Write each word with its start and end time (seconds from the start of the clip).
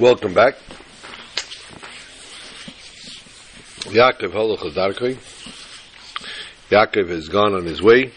Welcome 0.00 0.32
back. 0.32 0.54
Yaakov 3.84 4.32
Holoch 4.32 4.72
Darkoi. 4.72 5.18
Yaakov 6.70 7.10
has 7.10 7.28
gone 7.28 7.52
on 7.52 7.66
his 7.66 7.82
way. 7.82 8.10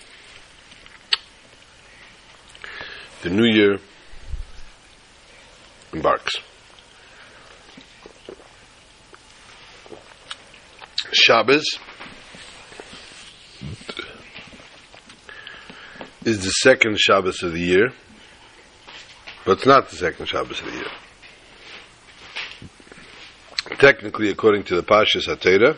The 3.23 3.31
new 3.31 3.43
year 3.43 3.79
embarks. 5.91 6.37
Shabbos 11.11 11.65
is 16.23 16.45
the 16.45 16.49
second 16.49 16.97
Shabbos 16.97 17.43
of 17.43 17.51
the 17.51 17.59
year, 17.59 17.91
but 19.45 19.57
it's 19.57 19.65
not 19.65 19.89
the 19.89 19.97
second 19.97 20.27
Shabbos 20.27 20.61
of 20.61 20.67
the 20.67 20.77
year. 20.77 21.02
Technically, 23.83 24.29
according 24.29 24.63
to 24.63 24.75
the 24.77 24.81
Pashas 24.81 25.27
Hatera, 25.27 25.77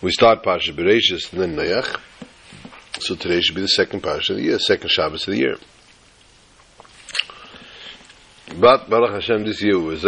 we 0.00 0.10
start 0.10 0.42
Pashas 0.42 0.74
Bereshis 0.74 1.30
and 1.30 1.42
then 1.42 1.54
Noach. 1.54 2.00
So 3.00 3.14
today 3.16 3.42
should 3.42 3.54
be 3.54 3.60
the 3.60 3.68
second 3.68 4.02
Pashas 4.02 4.30
of 4.30 4.36
the 4.36 4.44
year, 4.44 4.58
second 4.58 4.90
Shabbos 4.90 5.28
of 5.28 5.34
the 5.34 5.40
year. 5.40 5.56
But 8.58 8.88
Baruch 8.88 9.12
Hashem 9.12 9.44
this 9.44 9.60
year 9.60 9.78
was. 9.78 10.02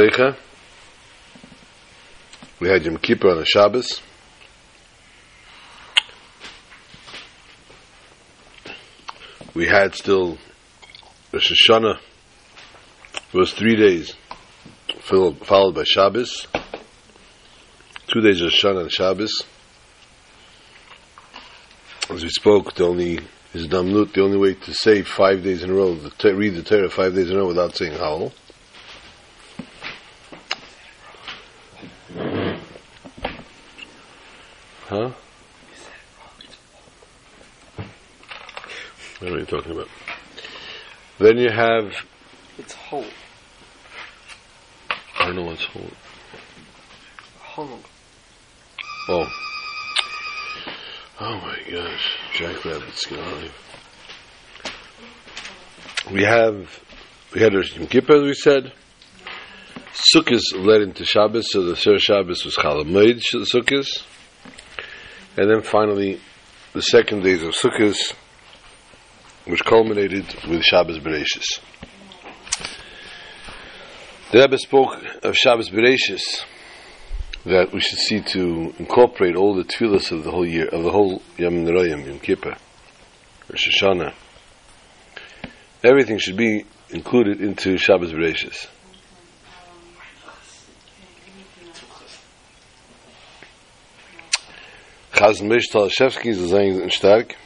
We 2.59 2.69
had 2.71 2.87
Yom 2.87 2.97
Kippur 2.97 3.29
on 3.33 3.37
a 3.37 3.45
Shabbos. 3.45 4.01
We 9.53 9.67
had 9.67 9.95
still 9.95 10.39
Rosh 11.35 11.53
Hashanah. 11.69 11.99
It 13.15 13.35
was 13.35 13.53
three 13.53 13.77
days, 13.77 14.15
followed 15.03 15.75
by 15.75 15.85
Shabbos. 15.85 16.47
Two 18.13 18.21
days 18.21 18.43
of 18.43 18.51
Hashanah 18.51 18.83
and 18.83 18.93
Shabbos. 18.93 19.43
As 22.11 22.23
we 22.23 22.29
spoke, 22.29 22.75
the 22.75 22.85
only 22.85 23.21
is 23.55 23.67
Damnut, 23.69 24.13
the 24.13 24.23
only 24.23 24.37
way 24.37 24.53
to 24.53 24.75
say 24.75 25.01
five 25.01 25.43
days 25.43 25.63
in 25.63 25.71
a 25.71 25.73
row, 25.73 25.97
to 26.19 26.35
read 26.35 26.55
the 26.55 26.63
Torah 26.63 26.91
five 26.91 27.15
days 27.15 27.31
in 27.31 27.37
a 27.37 27.39
row 27.39 27.47
without 27.47 27.75
saying 27.75 27.95
Howl. 27.95 28.31
Huh? 34.89 35.11
What 39.21 39.33
are 39.33 39.39
you 39.39 39.47
talking 39.47 39.73
about? 39.73 39.89
Then 41.19 41.39
you 41.39 41.49
have. 41.49 41.95
It's 42.59 42.75
whole. 42.75 43.07
I 45.19 45.29
don't 45.29 45.37
know 45.37 45.45
what's 45.45 45.65
whole. 45.65 45.91
Whole. 47.39 47.79
Oh. 49.09 49.27
Oh 51.21 51.37
my 51.41 51.59
We 52.65 52.71
have. 56.23 56.81
We 57.35 57.41
had 57.41 57.55
Rosh 57.55 57.77
Kippur, 57.89 58.15
as 58.15 58.23
we 58.23 58.35
said. 58.35 58.73
Sukkot 60.15 60.41
led 60.55 60.83
into 60.83 61.05
Shabbos, 61.05 61.51
so 61.51 61.65
the 61.65 61.75
third 61.75 62.01
Shabbos 62.01 62.45
was 62.45 62.55
Chalamoid 62.55 63.21
Sukkot. 63.33 64.05
And 65.37 65.51
then 65.51 65.63
finally, 65.63 66.21
the 66.73 66.83
second 66.83 67.25
days 67.25 67.43
of 67.43 67.55
Sukkot, 67.55 67.97
which 69.47 69.65
culminated 69.65 70.33
with 70.49 70.63
Shabbos 70.63 71.01
Bereshis. 71.01 71.59
The 74.31 74.39
Rebbe 74.39 74.59
spoke 74.59 75.03
of 75.25 75.37
Shabbos 75.37 75.69
Bereshis 75.69 76.45
that 77.45 77.73
we 77.73 77.81
should 77.81 77.99
see 77.99 78.21
to 78.21 78.73
incorporate 78.79 79.35
all 79.35 79.55
the 79.55 79.65
tefillahs 79.65 80.13
of 80.13 80.25
the 80.25 80.31
whole 80.31 80.47
year, 80.47 80.69
of 80.69 80.85
the 80.85 80.91
whole 80.93 81.23
Yom 81.37 81.65
Nerayim, 81.65 82.07
Yom 82.07 82.21
Kippur, 82.21 82.57
Rosh 83.49 83.83
Hashanah. 83.83 84.15
Everything 85.83 86.19
should 86.19 86.37
be 86.37 86.65
included 86.91 87.41
into 87.41 87.77
Shabbos 87.77 88.13
Bereshis. 88.13 88.69
Chazan 95.13 95.49
Moshe 95.49 95.71
Teleshevsky 95.73 96.31
ist 96.31 96.49
sehr 96.49 96.91
stark. 96.91 97.37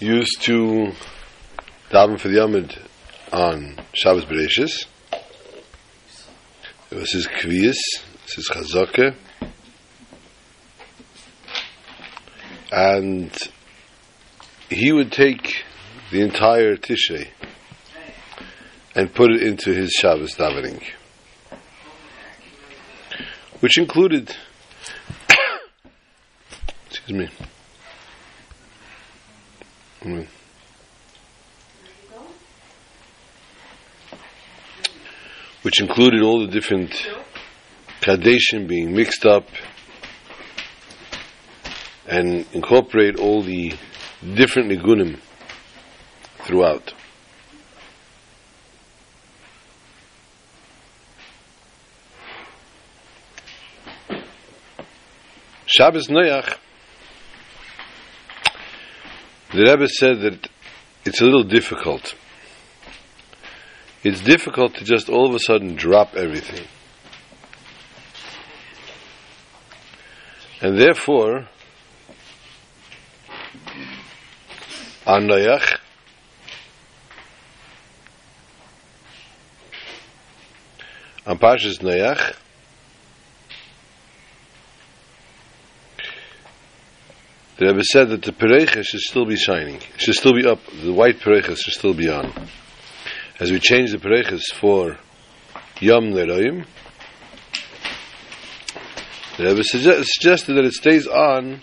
Used 0.00 0.42
to 0.42 0.92
daven 1.90 2.18
for 2.18 2.28
the 2.28 2.38
Yamid 2.38 2.76
on 3.32 3.78
Shabbos 3.92 4.24
Bereshis. 4.24 4.86
It 6.94 7.02
is 7.02 7.12
his 7.12 7.28
This 7.32 8.38
is 8.38 8.50
chazaka. 8.52 9.14
And 12.72 13.36
he 14.70 14.92
would 14.92 15.12
take 15.12 15.64
the 16.10 16.20
entire 16.20 16.76
Tishrei 16.76 17.28
and 18.94 19.12
put 19.14 19.30
it 19.30 19.42
into 19.42 19.74
his 19.74 19.90
Shabbos 19.90 20.34
davening 20.34 20.82
which 23.64 23.78
included, 23.78 24.36
excuse 26.90 27.18
me, 27.18 27.30
hmm. 30.02 30.20
Which 35.64 35.80
included 35.80 36.22
all 36.22 36.46
the 36.46 36.52
different 36.52 36.90
kadeshim 38.02 38.68
being 38.68 38.94
mixed 38.94 39.24
up 39.24 39.48
and 42.06 42.44
incorporate 42.52 43.18
all 43.18 43.40
the 43.42 43.72
different 44.34 44.70
nigunim 44.70 45.18
throughout. 46.44 46.92
Shabbos 55.64 56.08
Noach, 56.08 56.58
the 59.52 59.62
Rebbe 59.62 59.88
said 59.88 60.20
that 60.20 60.48
it's 61.06 61.22
a 61.22 61.24
little 61.24 61.42
difficult. 61.42 62.14
It's 64.04 64.20
difficult 64.20 64.74
to 64.74 64.84
just 64.84 65.08
all 65.08 65.26
of 65.26 65.34
a 65.34 65.38
sudden 65.38 65.76
drop 65.76 66.14
everything. 66.14 66.66
And 70.60 70.78
therefore, 70.78 71.48
on 75.06 75.26
Noach, 75.26 75.78
on 81.26 81.38
Pashas 81.38 81.78
Noach, 81.78 82.36
The 87.56 87.66
Rebbe 87.66 87.84
said 87.84 88.08
that 88.08 88.22
the 88.22 88.32
perecha 88.32 88.84
should 88.84 89.00
still 89.00 89.24
be 89.24 89.36
shining, 89.36 89.78
should 89.96 90.16
still 90.16 90.34
be 90.34 90.44
up. 90.44 90.58
The 90.82 90.92
white 90.92 91.20
perecha 91.20 91.56
should 91.56 91.72
still 91.72 91.94
be 91.94 92.10
on. 92.10 92.32
As 93.40 93.50
we 93.50 93.58
change 93.58 93.90
the 93.90 93.98
perechas 93.98 94.44
for 94.54 94.96
Yom 95.80 96.12
Leroim, 96.12 96.64
the 99.36 99.44
Rebbe 99.44 99.64
suggest, 99.64 100.08
suggested 100.12 100.54
that 100.54 100.64
it 100.64 100.72
stays 100.72 101.08
on 101.08 101.60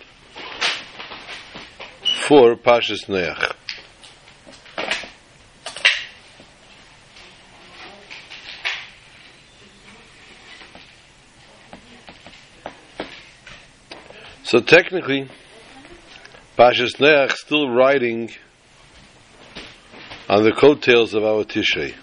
for 2.27 2.57
Pashas 2.57 3.05
Noach. 3.07 3.53
So 14.43 14.59
technically, 14.59 15.29
Pashas 16.57 16.97
Noach 16.97 17.31
still 17.37 17.69
riding 17.69 18.31
on 20.31 20.45
the 20.45 20.53
coattails 20.53 21.13
of 21.13 21.25
our 21.25 21.43
Tishrei. 21.43 21.93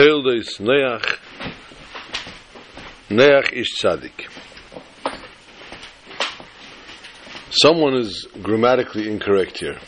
Eile 0.00 0.22
Teildes 0.24 0.60
Neach. 0.60 1.18
Neach 3.10 3.52
is 3.52 3.68
tzaddik. 3.82 4.28
Someone 7.50 7.96
is 7.96 8.26
grammatically 8.42 9.08
incorrect 9.08 9.58
here. 9.58 9.78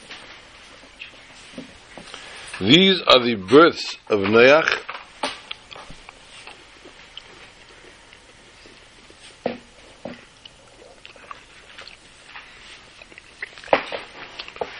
These 2.61 3.01
are 3.07 3.25
the 3.25 3.37
births 3.37 3.97
of 4.11 4.21
Neach. 4.21 4.83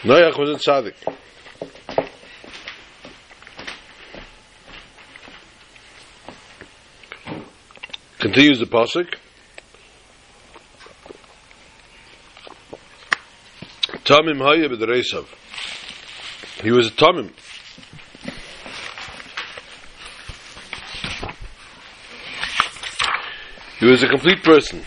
Noach 0.03 0.37
was 0.37 0.49
a 0.49 0.69
tzaddik. 0.69 1.22
Continues 8.33 8.57
the 8.57 8.65
pasuk. 8.65 9.13
Tamim 14.05 14.39
haya 14.41 14.67
b'deresav. 14.69 15.27
He 16.63 16.71
was 16.71 16.87
a 16.87 16.91
tamim. 16.93 17.31
He 23.79 23.85
was 23.85 24.01
a 24.01 24.07
complete 24.07 24.41
person. 24.41 24.83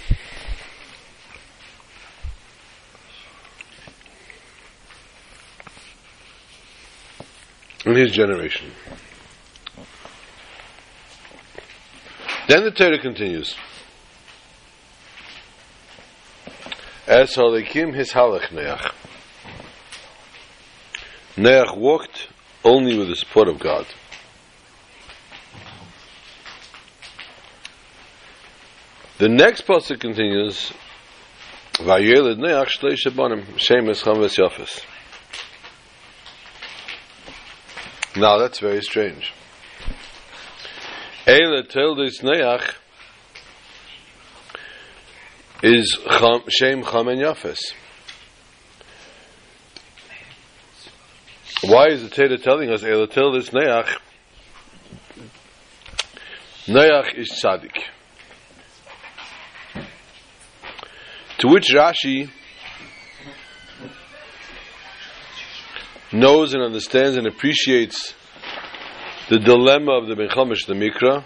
In 7.85 7.95
his 7.95 8.11
generation. 8.11 8.73
Then 12.49 12.63
the 12.63 12.71
Torah 12.71 13.01
continues. 13.01 13.57
As 17.07 17.35
halikim 17.35 17.95
his 17.95 18.13
halach 18.13 18.49
neach. 18.49 18.93
Neach 21.37 21.77
walked 21.77 22.29
only 22.65 22.97
with 22.97 23.09
the 23.09 23.17
support 23.17 23.49
of 23.49 23.59
God. 23.59 23.87
The 29.19 29.29
next 29.29 29.67
pasuk 29.67 29.99
continues. 29.99 30.73
Vayeled 31.75 32.39
neach 32.39 32.79
shlei 32.79 32.97
shabanim 32.97 33.45
shemes 33.57 34.03
chames 34.05 34.37
yafes. 34.39 34.85
Now 38.17 38.39
that's 38.39 38.61
very 38.61 38.83
strange. 38.83 39.33
Eile 41.27 41.67
Tildis 41.67 42.23
Neach 42.23 42.75
is 45.61 45.99
cham, 46.09 46.43
Shem 46.49 46.85
Chamen 46.85 47.19
Yafes. 47.19 47.59
Why 51.65 51.89
is 51.89 52.05
the 52.05 52.11
Teda 52.11 52.41
telling 52.41 52.71
us 52.71 52.85
Eile 52.85 53.09
Tildis 53.09 53.51
Neach? 53.51 53.97
Neach 56.69 57.15
is 57.17 57.33
tzaddik. 57.33 57.77
To 61.39 61.49
which 61.49 61.75
Rashi 61.75 62.31
knows 66.13 66.55
and 66.55 66.63
understands 66.63 67.17
and 67.17 67.27
appreciates 67.27 68.15
the 69.29 69.39
dilemma 69.41 69.93
of 69.93 70.07
the 70.07 70.15
Ben 70.15 70.29
the 70.29 70.75
Mikra, 70.75 71.25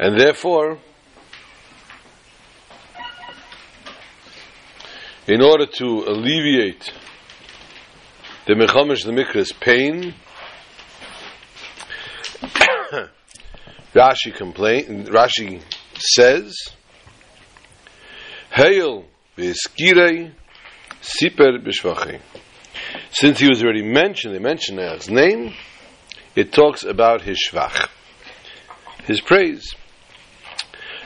and 0.00 0.20
therefore, 0.20 0.78
in 5.28 5.40
order 5.42 5.66
to 5.66 6.04
alleviate 6.08 6.92
the 8.46 8.54
Mechamish, 8.54 9.04
the 9.04 9.12
Mikra's 9.12 9.52
pain, 9.52 10.14
Rashi 13.94 14.34
complain, 14.34 15.06
Rashi 15.06 15.62
says, 15.98 16.56
Hail 18.50 19.04
v'eskirei 19.36 20.32
siper 21.00 21.58
b'shvachei. 21.64 22.20
Since 23.10 23.40
he 23.40 23.48
was 23.48 23.62
already 23.62 23.82
mentioned, 23.82 24.34
they 24.34 24.38
mentioned 24.38 24.78
his 24.78 25.08
name, 25.08 25.54
it 26.34 26.52
talks 26.52 26.84
about 26.84 27.22
his 27.22 27.38
shvach, 27.50 27.88
his 29.04 29.20
praise. 29.20 29.74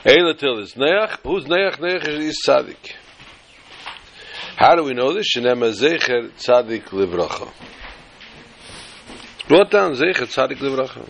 Eilatil 0.03 0.59
is 0.61 0.73
Neach. 0.73 1.19
Who's 1.23 1.45
Neach? 1.45 1.75
Neach 1.77 2.07
is 2.07 2.41
tzaddik. 2.45 2.95
How 4.57 4.75
do 4.75 4.83
we 4.83 4.93
know 4.93 5.13
this? 5.13 5.27
Shenema 5.35 5.71
zecher 5.73 6.31
tzaddik 6.31 6.85
livracha. 6.85 7.51
Brought 9.47 9.69
down 9.69 9.93
zecher 9.93 10.25
tzaddik 10.25 10.57
livracha. 10.57 11.07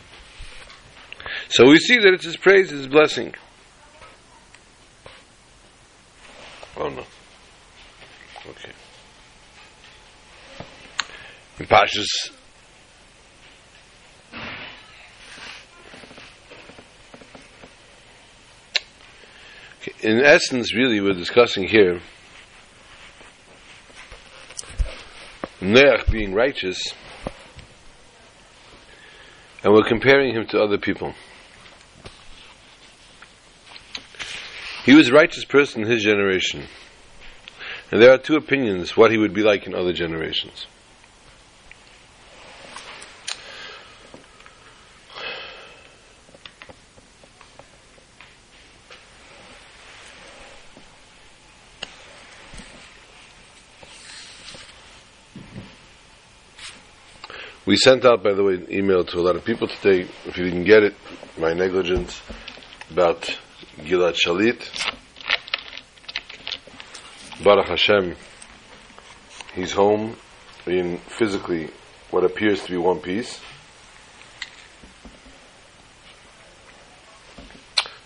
So 1.49 1.67
we 1.67 1.77
see 1.79 1.97
that 1.99 2.13
it's 2.13 2.25
his 2.25 2.38
praise, 2.38 2.69
his 2.69 2.88
blessing. 2.88 3.33
Oh 6.77 6.89
no. 6.89 7.05
In 11.62 11.68
Pashas 11.68 12.31
in 20.02 20.22
essence, 20.25 20.74
really, 20.74 21.00
we're 21.00 21.13
discussing 21.13 21.68
here 21.68 22.02
Noach 25.62 26.12
being 26.12 26.34
righteous, 26.34 26.96
and 29.63 29.72
we're 29.72 29.84
comparing 29.84 30.34
him 30.34 30.48
to 30.48 30.60
other 30.60 30.80
people. 30.80 31.13
He 34.84 34.96
was 34.96 35.10
a 35.10 35.13
righteous 35.13 35.46
person 35.46 35.84
in 35.84 35.92
his 35.92 36.04
generation, 36.04 36.65
and 37.91 38.01
there 38.01 38.12
are 38.12 38.18
two 38.18 38.36
opinions 38.36 38.98
what 38.98 39.12
he 39.12 39.20
would 39.20 39.36
be 39.36 39.44
like 39.44 39.68
in 39.68 39.75
other 39.75 39.94
generations. 39.94 40.65
We 57.72 57.78
sent 57.78 58.04
out, 58.04 58.22
by 58.22 58.34
the 58.34 58.44
way, 58.44 58.56
an 58.56 58.68
email 58.70 59.06
to 59.06 59.18
a 59.18 59.22
lot 59.22 59.38
of 59.38 59.46
people 59.46 59.66
today. 59.66 60.01
If 60.25 60.38
you 60.38 60.44
didn't 60.44 60.66
get 60.66 60.84
it, 60.84 60.94
my 61.38 61.54
negligence 61.54 62.22
about 62.90 63.22
Gilad 63.78 64.18
Shalit. 64.22 64.60
Baruch 67.42 67.70
Hashem, 67.70 68.18
he's 69.54 69.72
home 69.72 70.18
in 70.66 70.98
physically 70.98 71.70
what 72.10 72.25
appears 72.25 72.62
to 72.63 72.72
be 72.72 72.78
one 72.78 73.00
piece. 73.00 73.40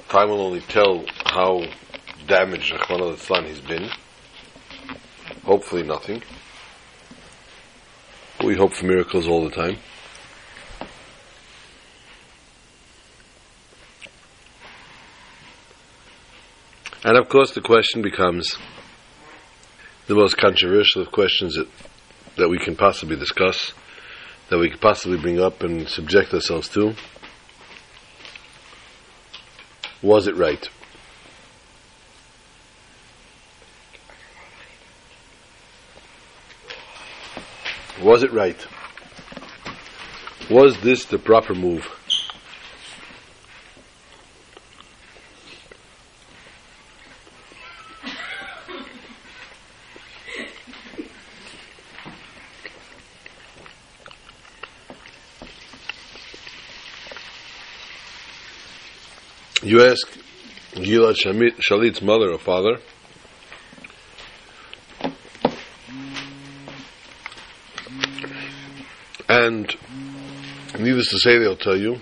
Time 0.10 0.30
will 0.30 0.42
only 0.42 0.62
tell 0.62 1.06
how 1.26 1.64
damaged 2.28 2.72
Rahman 2.72 3.02
al 3.02 3.44
he's 3.46 3.62
been. 3.62 3.90
Hopefully 5.44 5.82
nothing. 5.82 6.22
We 8.46 8.56
hope 8.56 8.74
for 8.74 8.86
miracles 8.86 9.28
all 9.28 9.44
the 9.44 9.50
time. 9.50 9.78
And 17.04 17.18
of 17.18 17.28
course, 17.28 17.56
the 17.56 17.62
question 17.62 18.04
becomes 18.04 18.56
the 20.06 20.14
most 20.14 20.38
controversial 20.38 21.02
of 21.02 21.12
questions 21.12 21.56
that, 21.56 21.68
that 22.38 22.48
we 22.48 22.60
can 22.60 22.76
possibly 22.76 23.16
discuss, 23.16 23.74
that 24.52 24.60
we 24.60 24.70
could 24.70 24.82
possibly 24.82 25.18
bring 25.18 25.42
up 25.42 25.64
and 25.64 25.90
subject 25.90 26.32
ourselves 26.32 26.70
to. 26.70 26.94
Was 30.04 30.28
it 30.28 30.36
right? 30.36 30.70
Was 38.06 38.22
it 38.22 38.32
right? 38.32 38.68
Was 40.48 40.80
this 40.82 41.06
the 41.06 41.18
proper 41.18 41.56
move? 41.56 41.88
You 59.64 59.84
ask 59.84 60.08
Gilad 60.76 61.16
Shalit's 61.60 62.04
mother 62.04 62.32
or 62.32 62.38
father, 62.38 62.78
and 69.46 69.76
needless 70.80 71.10
to 71.10 71.20
say, 71.20 71.38
they'll 71.38 71.56
tell 71.56 71.78
you, 71.78 71.98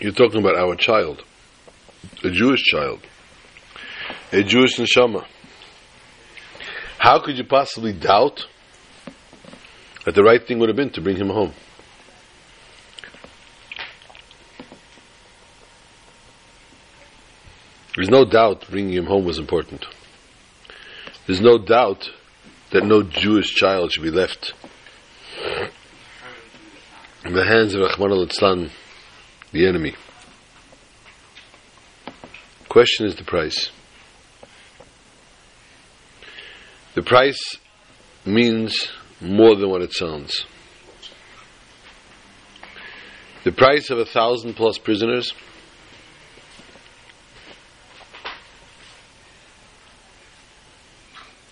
you're 0.00 0.12
talking 0.12 0.40
about 0.40 0.56
our 0.56 0.74
child, 0.76 1.22
a 2.24 2.30
Jewish 2.30 2.62
child, 2.62 3.00
a 4.32 4.42
Jewish 4.42 4.78
neshama. 4.78 5.26
How 6.98 7.20
could 7.20 7.36
you 7.36 7.44
possibly 7.44 7.92
doubt 7.92 8.46
that 10.04 10.14
the 10.14 10.22
right 10.22 10.44
thing 10.46 10.58
would 10.58 10.68
have 10.68 10.76
been 10.76 10.90
to 10.90 11.00
bring 11.00 11.16
him 11.16 11.28
home? 11.28 11.52
There's 17.94 18.08
no 18.08 18.24
doubt 18.24 18.66
bringing 18.70 18.94
him 18.94 19.06
home 19.06 19.26
was 19.26 19.38
important. 19.38 19.84
There's 21.26 21.42
no 21.42 21.58
doubt 21.58 22.10
that 22.70 22.84
no 22.84 23.02
Jewish 23.02 23.54
child 23.54 23.92
should 23.92 24.02
be 24.02 24.10
left 24.10 24.54
in 27.24 27.32
the 27.34 27.44
hands 27.44 27.74
of 27.74 27.80
Rahman 27.80 28.12
al 28.12 28.68
the 29.52 29.66
enemy. 29.66 29.94
Question 32.68 33.06
is 33.06 33.16
the 33.16 33.24
price. 33.24 33.70
The 36.94 37.02
price 37.02 37.56
means 38.24 38.90
more 39.20 39.56
than 39.56 39.70
what 39.70 39.82
it 39.82 39.92
sounds. 39.92 40.46
The 43.44 43.52
price 43.52 43.90
of 43.90 43.98
a 43.98 44.04
thousand 44.04 44.54
plus 44.54 44.78
prisoners 44.78 45.32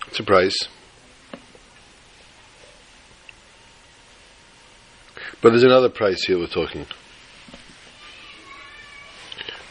it's 0.09 0.21
a 0.21 0.25
price. 0.25 0.69
But 5.43 5.51
there's 5.51 5.63
another 5.63 5.89
price 5.89 6.25
here 6.25 6.39
we're 6.39 6.47
talking. 6.47 6.85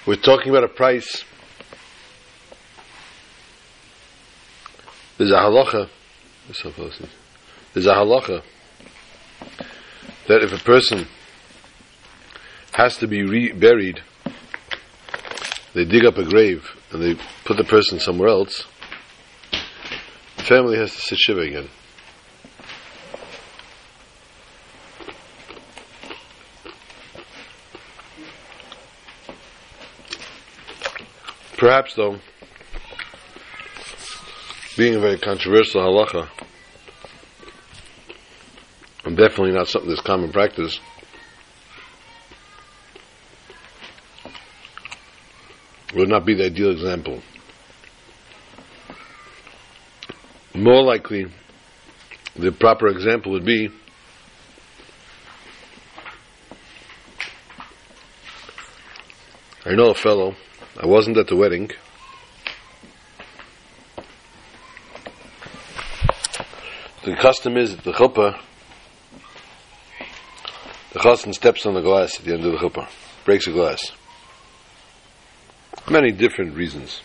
We're 0.08 0.16
talking 0.16 0.50
about 0.50 0.64
a 0.64 0.68
price. 0.68 1.24
There's 5.18 5.32
a 5.32 5.36
halacha. 5.36 5.90
There's 7.74 7.86
a 7.86 7.94
halacha 7.94 8.42
that 10.28 10.42
if 10.42 10.54
a 10.54 10.64
person 10.64 11.08
has 12.72 12.98
to 12.98 13.08
be 13.08 13.22
re- 13.22 13.52
buried, 13.52 14.02
they 15.76 15.86
dig 15.86 16.06
up 16.06 16.18
a 16.18 16.24
grave 16.24 16.68
and 16.92 17.04
they 17.04 17.16
put 17.46 17.58
the 17.58 17.64
person 17.64 18.00
somewhere 18.00 18.30
else. 18.30 18.66
The 20.38 20.44
family 20.44 20.78
has 20.78 20.94
to 20.96 21.02
sit 21.02 21.20
shiva 21.20 21.42
again. 21.42 21.70
Perhaps, 31.60 31.96
though, 31.96 32.18
being 34.78 34.96
a 34.96 35.00
very 35.02 35.18
controversial 35.18 35.82
halacha, 35.82 36.30
and 39.04 39.18
definitely 39.18 39.52
not 39.52 39.68
something 39.68 39.90
that's 39.90 40.00
common 40.00 40.32
practice, 40.32 40.80
would 45.94 46.08
not 46.08 46.26
be 46.26 46.34
the 46.34 46.46
ideal 46.46 46.72
example. 46.72 47.22
More 50.56 50.82
likely, 50.82 51.26
the 52.38 52.54
proper 52.54 52.88
example 52.88 53.34
would 53.34 53.46
be 53.46 53.70
I 59.66 59.76
know 59.76 59.90
a 59.90 59.94
fellow 59.94 60.36
I 60.78 60.86
wasn't 60.86 61.18
at 61.18 61.28
the 61.28 61.36
wedding. 61.36 61.72
The 67.06 67.16
custom 67.16 67.58
is 67.58 67.76
that 67.76 67.84
the 67.84 67.94
chuppah, 67.94 68.40
the 70.94 71.00
chassan 71.00 71.34
steps 71.34 71.66
on 71.66 71.74
the 71.74 71.82
glass 71.82 72.20
at 72.20 72.26
the 72.26 72.34
end 72.34 72.46
of 72.46 72.52
the 72.52 72.58
chuppah, 72.58 72.90
breaks 73.26 73.46
the 73.46 73.54
glass. 73.54 73.92
Many 75.90 76.12
different 76.12 76.56
reasons. 76.56 77.02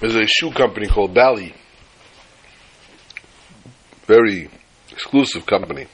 There's 0.00 0.14
a 0.14 0.26
shoe 0.26 0.50
company 0.52 0.86
called 0.86 1.12
Bally. 1.12 1.54
Very 4.06 4.48
exclusive 4.90 5.44
company. 5.44 5.86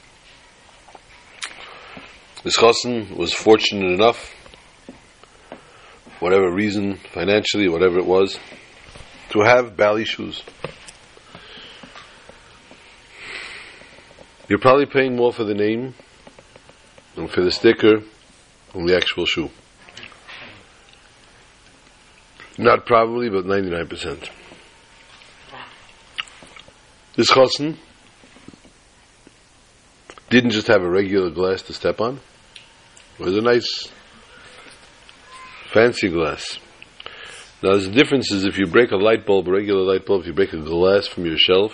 This 2.43 2.61
was 2.61 3.33
fortunate 3.33 3.91
enough, 3.91 4.33
whatever 6.19 6.51
reason, 6.51 6.95
financially, 6.95 7.67
whatever 7.67 7.97
it 7.97 8.05
was, 8.05 8.39
to 9.29 9.41
have 9.41 9.75
Bally 9.75 10.05
shoes. 10.05 10.43
You're 14.47 14.59
probably 14.59 14.85
paying 14.85 15.15
more 15.15 15.33
for 15.33 15.43
the 15.43 15.53
name 15.53 15.93
and 17.17 17.29
for 17.29 17.41
the 17.41 17.51
sticker 17.51 18.01
than 18.73 18.85
the 18.85 18.95
actual 18.95 19.25
shoe. 19.25 19.49
Not 22.57 22.85
probably, 22.85 23.29
but 23.29 23.45
99%. 23.45 24.29
This 27.15 27.29
chassan 27.29 27.77
didn't 30.29 30.51
just 30.51 30.67
have 30.67 30.81
a 30.81 30.89
regular 30.89 31.29
glass 31.29 31.61
to 31.63 31.73
step 31.73 32.01
on. 32.01 32.19
It 33.19 33.25
was 33.25 33.35
a 33.35 33.41
nice, 33.41 33.89
fancy 35.71 36.09
glass. 36.09 36.59
Now, 37.63 37.77
the 37.77 37.89
difference 37.89 38.31
is 38.31 38.45
if 38.45 38.57
you 38.59 38.67
break 38.67 38.91
a 38.91 38.97
light 38.97 39.25
bulb, 39.25 39.47
a 39.47 39.51
regular 39.51 39.81
light 39.81 40.05
bulb, 40.05 40.21
if 40.21 40.27
you 40.27 40.33
break 40.33 40.53
a 40.53 40.61
glass 40.61 41.07
from 41.07 41.25
your 41.25 41.37
shelf, 41.37 41.73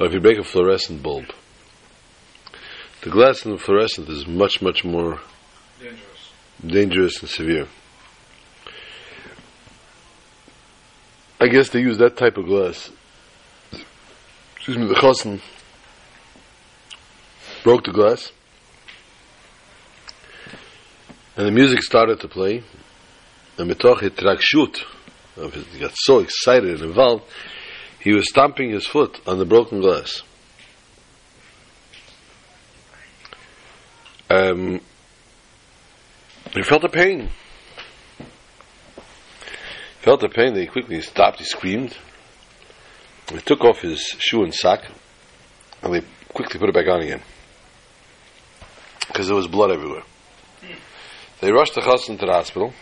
or 0.00 0.06
if 0.06 0.12
you 0.12 0.20
break 0.20 0.38
a 0.38 0.44
fluorescent 0.44 1.02
bulb. 1.02 1.26
The 3.02 3.10
glass 3.10 3.44
in 3.44 3.52
the 3.52 3.58
fluorescent 3.58 4.08
is 4.08 4.26
much, 4.26 4.62
much 4.62 4.84
more 4.84 5.20
dangerous, 5.80 6.32
dangerous 6.64 7.20
and 7.20 7.28
severe. 7.28 7.68
I 11.40 11.48
guess 11.48 11.70
they 11.70 11.80
use 11.80 11.98
that 11.98 12.16
type 12.16 12.36
of 12.36 12.46
glass. 12.46 12.90
Excuse 14.54 14.78
me, 14.78 14.86
the 14.86 14.94
chassan 14.94 15.40
broke 17.62 17.84
the 17.84 17.92
glass 17.92 18.32
and 21.36 21.46
the 21.46 21.50
music 21.50 21.82
started 21.82 22.20
to 22.20 22.28
play, 22.28 22.62
and 23.56 23.70
mitoch 23.70 24.00
hitrakshut, 24.00 24.84
he 25.72 25.78
got 25.78 25.92
so 25.94 26.18
excited 26.18 26.80
and 26.80 26.82
involved, 26.82 27.24
he 28.00 28.12
was 28.12 28.28
stamping 28.28 28.70
his 28.70 28.86
foot 28.86 29.20
on 29.26 29.38
the 29.38 29.44
broken 29.46 29.80
glass. 29.80 30.22
Um, 34.28 34.80
he 36.52 36.62
felt 36.62 36.82
the 36.82 36.88
pain. 36.88 37.30
He 38.18 40.04
felt 40.04 40.20
the 40.20 40.28
pain, 40.28 40.54
he 40.54 40.66
quickly 40.66 41.00
stopped, 41.00 41.38
he 41.38 41.44
screamed. 41.44 41.96
He 43.30 43.38
took 43.38 43.62
off 43.64 43.80
his 43.80 44.00
shoe 44.18 44.42
and 44.42 44.54
sock, 44.54 44.84
and 45.82 45.94
they 45.94 46.02
quickly 46.34 46.60
put 46.60 46.68
it 46.68 46.74
back 46.74 46.88
on 46.88 47.00
again. 47.00 47.22
Because 49.08 49.26
there 49.26 49.36
was 49.36 49.46
blood 49.46 49.70
everywhere. 49.70 50.02
They 51.40 51.50
rushed 51.52 51.74
the 51.74 51.80
chassan 51.80 52.18
to 52.20 52.26
the 52.26 52.32
hospital. 52.32 52.72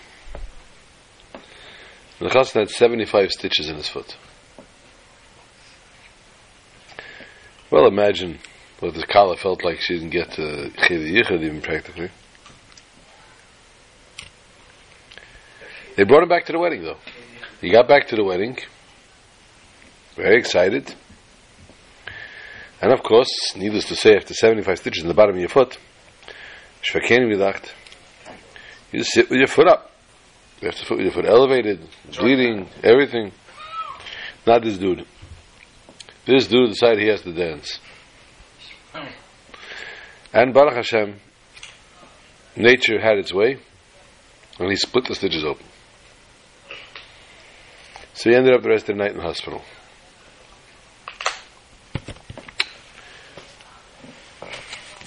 And 1.32 2.28
the 2.28 2.34
chassan 2.34 2.60
had 2.60 2.70
75 2.70 3.30
stitches 3.30 3.68
in 3.68 3.76
his 3.76 3.88
foot. 3.88 4.16
Well, 7.70 7.86
imagine 7.86 8.38
what 8.80 8.94
the 8.94 9.06
Kala 9.06 9.36
felt 9.36 9.64
like 9.64 9.80
she 9.80 9.94
didn't 9.94 10.10
get 10.10 10.32
to 10.32 10.70
Chedi 10.76 11.12
Yichud 11.12 11.42
even 11.42 11.62
practically. 11.62 12.10
They 15.96 16.04
brought 16.04 16.22
him 16.22 16.28
back 16.28 16.46
to 16.46 16.52
the 16.52 16.58
wedding 16.58 16.82
though. 16.82 16.98
He 17.60 17.70
got 17.70 17.86
back 17.86 18.08
to 18.08 18.16
the 18.16 18.24
wedding, 18.24 18.58
very 20.16 20.38
excited. 20.38 20.94
And 22.80 22.92
of 22.92 23.02
course, 23.02 23.28
needless 23.54 23.84
to 23.86 23.96
say, 23.96 24.16
after 24.16 24.32
75 24.32 24.78
stitches 24.78 25.02
in 25.02 25.08
the 25.08 25.14
bottom 25.14 25.34
of 25.34 25.40
your 25.40 25.50
foot, 25.50 25.78
Shvakein 26.82 27.28
gedacht, 27.28 27.72
you 28.92 29.00
just 29.00 29.12
sit 29.12 29.30
with 29.30 29.38
your 29.38 29.48
foot 29.48 29.68
up. 29.68 29.90
You 30.60 30.68
have 30.68 30.78
to 30.78 30.86
put 30.86 31.00
your 31.00 31.12
foot 31.12 31.26
elevated, 31.26 31.80
bleeding, 32.18 32.68
everything. 32.82 33.32
Not 34.46 34.62
this 34.62 34.78
dude. 34.78 35.06
This 36.26 36.46
dude 36.46 36.70
decided 36.70 36.98
he 36.98 37.08
has 37.08 37.22
to 37.22 37.32
dance. 37.32 37.78
And 40.32 40.52
Baruch 40.52 40.74
Hashem, 40.74 41.18
nature 42.56 43.00
had 43.00 43.18
its 43.18 43.32
way, 43.32 43.58
and 44.58 44.70
he 44.70 44.76
split 44.76 45.06
the 45.06 45.14
stitches 45.14 45.44
open. 45.44 45.66
So 48.14 48.30
he 48.30 48.36
ended 48.36 48.54
up 48.54 48.62
the 48.62 48.68
rest 48.68 48.88
of 48.88 48.96
the 48.96 49.02
night 49.02 49.12
in 49.12 49.16
the 49.16 49.22
hospital. 49.22 49.62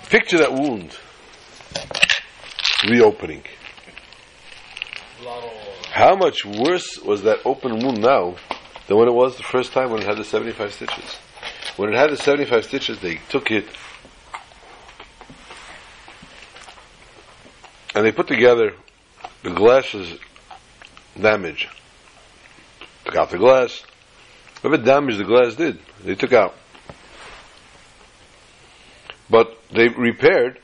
Picture 0.09 0.37
that 0.39 0.53
wound 0.53 0.97
reopening. 2.89 3.43
How 5.91 6.15
much 6.15 6.45
worse 6.45 6.97
was 6.97 7.23
that 7.23 7.39
open 7.45 7.79
wound 7.79 8.01
now 8.01 8.35
than 8.87 8.97
when 8.97 9.07
it 9.07 9.13
was 9.13 9.37
the 9.37 9.43
first 9.43 9.71
time 9.71 9.91
when 9.91 10.01
it 10.01 10.05
had 10.05 10.17
the 10.17 10.23
75 10.23 10.73
stitches? 10.73 11.15
When 11.77 11.93
it 11.93 11.95
had 11.95 12.11
the 12.11 12.17
75 12.17 12.65
stitches, 12.65 12.99
they 12.99 13.15
took 13.29 13.51
it 13.51 13.65
and 17.95 18.05
they 18.05 18.11
put 18.11 18.27
together 18.27 18.73
the 19.43 19.51
glass's 19.51 20.17
damage. 21.19 21.69
Took 23.05 23.15
out 23.15 23.29
the 23.29 23.37
glass. 23.37 23.83
Whatever 24.61 24.83
damage 24.83 25.17
the 25.17 25.25
glass 25.25 25.55
did, 25.55 25.79
they 26.03 26.15
took 26.15 26.33
out. 26.33 26.55
But 29.29 29.57
they 29.71 29.89
repaired, 29.89 30.59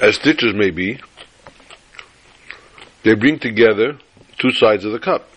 as 0.00 0.16
stitches 0.16 0.54
may 0.54 0.70
be, 0.70 1.00
they 3.02 3.14
bring 3.14 3.38
together 3.38 3.98
two 4.38 4.50
sides 4.50 4.84
of 4.84 4.92
the 4.92 4.98
cup. 4.98 5.28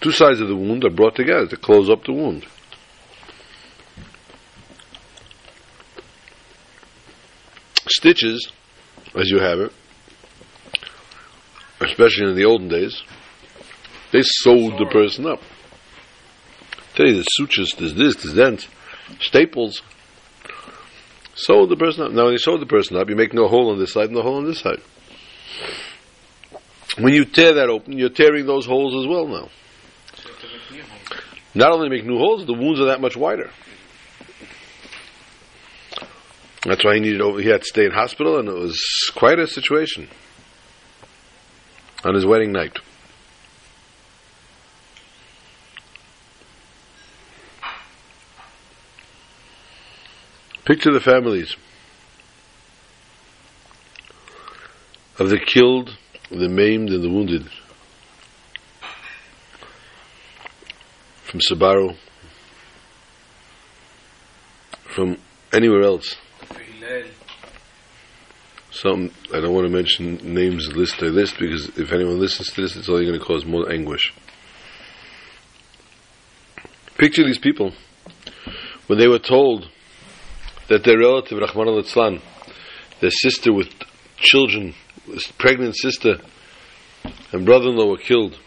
Two 0.00 0.12
sides 0.12 0.40
of 0.40 0.48
the 0.48 0.56
wound 0.56 0.84
are 0.84 0.90
brought 0.90 1.16
together 1.16 1.46
to 1.46 1.56
close 1.56 1.90
up 1.90 2.04
the 2.04 2.12
wound. 2.12 2.46
Stitches, 7.88 8.52
as 9.14 9.30
you 9.30 9.38
have 9.40 9.58
it, 9.60 9.72
especially 11.80 12.30
in 12.30 12.36
the 12.36 12.44
olden 12.44 12.68
days, 12.68 13.02
they 14.12 14.20
sewed 14.22 14.78
the 14.78 14.86
person 14.86 15.26
up. 15.26 15.40
Today, 16.94 17.12
the 17.12 17.22
sutures, 17.22 17.74
there's 17.78 17.94
this, 17.94 18.16
there's 18.16 18.34
that, 18.34 18.66
staples, 19.20 19.82
sewed 21.36 21.68
the 21.68 21.76
person 21.76 22.04
up. 22.04 22.12
Now, 22.12 22.24
when 22.24 22.32
you 22.32 22.38
sew 22.38 22.58
the 22.58 22.66
person 22.66 22.96
up, 22.96 23.08
you 23.08 23.16
make 23.16 23.32
no 23.32 23.46
hole 23.46 23.70
on 23.70 23.78
this 23.78 23.92
side 23.92 24.06
and 24.06 24.14
no 24.14 24.22
hole 24.22 24.36
on 24.36 24.44
this 24.44 24.58
side. 24.58 24.80
When 26.98 27.12
you 27.12 27.24
tear 27.24 27.54
that 27.54 27.68
open, 27.68 27.98
you're 27.98 28.08
tearing 28.08 28.46
those 28.46 28.66
holes 28.66 28.94
as 29.04 29.08
well 29.08 29.28
now. 29.28 29.48
Not 31.54 31.72
only 31.72 31.88
make 31.88 32.04
new 32.04 32.18
holes, 32.18 32.46
the 32.46 32.54
wounds 32.54 32.80
are 32.80 32.86
that 32.86 33.00
much 33.00 33.16
wider. 33.16 33.50
That's 36.64 36.84
why 36.84 36.94
he 36.94 37.00
needed 37.00 37.20
over. 37.20 37.40
He 37.40 37.48
had 37.48 37.60
to 37.60 37.66
stay 37.66 37.84
in 37.84 37.92
hospital, 37.92 38.38
and 38.38 38.48
it 38.48 38.54
was 38.54 38.80
quite 39.14 39.38
a 39.38 39.46
situation 39.46 40.08
on 42.04 42.14
his 42.14 42.26
wedding 42.26 42.52
night. 42.52 42.78
Picture 50.66 50.92
the 50.92 51.00
families 51.00 51.54
of 55.16 55.30
the 55.30 55.38
killed, 55.38 55.96
the 56.28 56.48
maimed, 56.48 56.90
and 56.90 57.04
the 57.04 57.08
wounded 57.08 57.48
from 61.22 61.38
Sbarro, 61.38 61.96
from 64.92 65.16
anywhere 65.52 65.82
else. 65.82 66.16
Some 68.72 69.12
I 69.32 69.38
don't 69.38 69.54
want 69.54 69.68
to 69.68 69.72
mention 69.72 70.34
names 70.34 70.74
list 70.74 70.98
by 70.98 71.06
list 71.06 71.38
because 71.38 71.78
if 71.78 71.92
anyone 71.92 72.18
listens 72.18 72.50
to 72.50 72.62
this, 72.62 72.74
it's 72.74 72.88
only 72.88 73.06
going 73.06 73.18
to 73.18 73.24
cause 73.24 73.44
more 73.44 73.70
anguish. 73.72 74.12
Picture 76.98 77.22
these 77.22 77.38
people 77.38 77.72
when 78.88 78.98
they 78.98 79.06
were 79.06 79.20
told 79.20 79.70
that 80.68 80.84
their 80.84 80.98
relative 80.98 81.38
Rahman 81.38 81.68
al 81.68 82.18
their 83.00 83.10
sister 83.10 83.52
with 83.52 83.68
children, 84.18 84.74
pregnant 85.38 85.76
sister 85.76 86.18
and 87.32 87.44
brother-in-law 87.44 87.90
were 87.90 87.98
killed, 87.98 88.38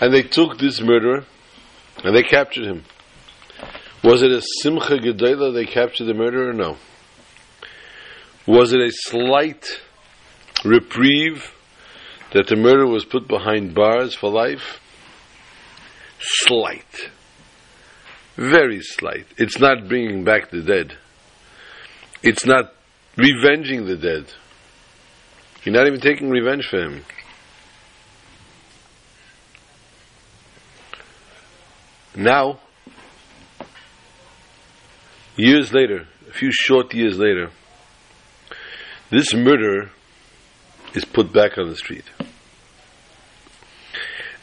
and 0.00 0.12
they 0.12 0.22
took 0.22 0.58
this 0.58 0.80
murderer 0.80 1.24
and 2.04 2.16
they 2.16 2.22
captured 2.22 2.64
him. 2.64 2.84
Was 4.02 4.22
it 4.22 4.32
a 4.32 4.42
simcha 4.62 4.98
gedayla 4.98 5.54
they 5.54 5.66
captured 5.66 6.06
the 6.06 6.14
murderer? 6.14 6.52
No. 6.52 6.76
Was 8.46 8.72
it 8.72 8.80
a 8.80 8.90
slight 8.90 9.64
reprieve 10.64 11.54
that 12.32 12.48
the 12.48 12.56
murderer 12.56 12.88
was 12.88 13.04
put 13.04 13.28
behind 13.28 13.74
bars 13.74 14.14
for 14.14 14.30
life? 14.30 14.80
Slight. 16.18 17.10
Very 18.36 18.80
slight. 18.80 19.26
It's 19.36 19.58
not 19.58 19.88
bringing 19.88 20.24
back 20.24 20.50
the 20.50 20.62
dead. 20.62 20.96
It's 22.22 22.46
not 22.46 22.72
revenging 23.16 23.86
the 23.86 23.96
dead. 23.96 24.32
You're 25.64 25.74
not 25.74 25.86
even 25.86 26.00
taking 26.00 26.30
revenge 26.30 26.66
for 26.68 26.78
him. 26.78 27.04
Now, 32.14 32.60
years 35.36 35.72
later, 35.72 36.06
a 36.28 36.32
few 36.32 36.50
short 36.52 36.92
years 36.94 37.18
later, 37.18 37.50
this 39.10 39.34
murderer 39.34 39.90
is 40.94 41.04
put 41.04 41.32
back 41.32 41.58
on 41.58 41.68
the 41.68 41.76
street. 41.76 42.04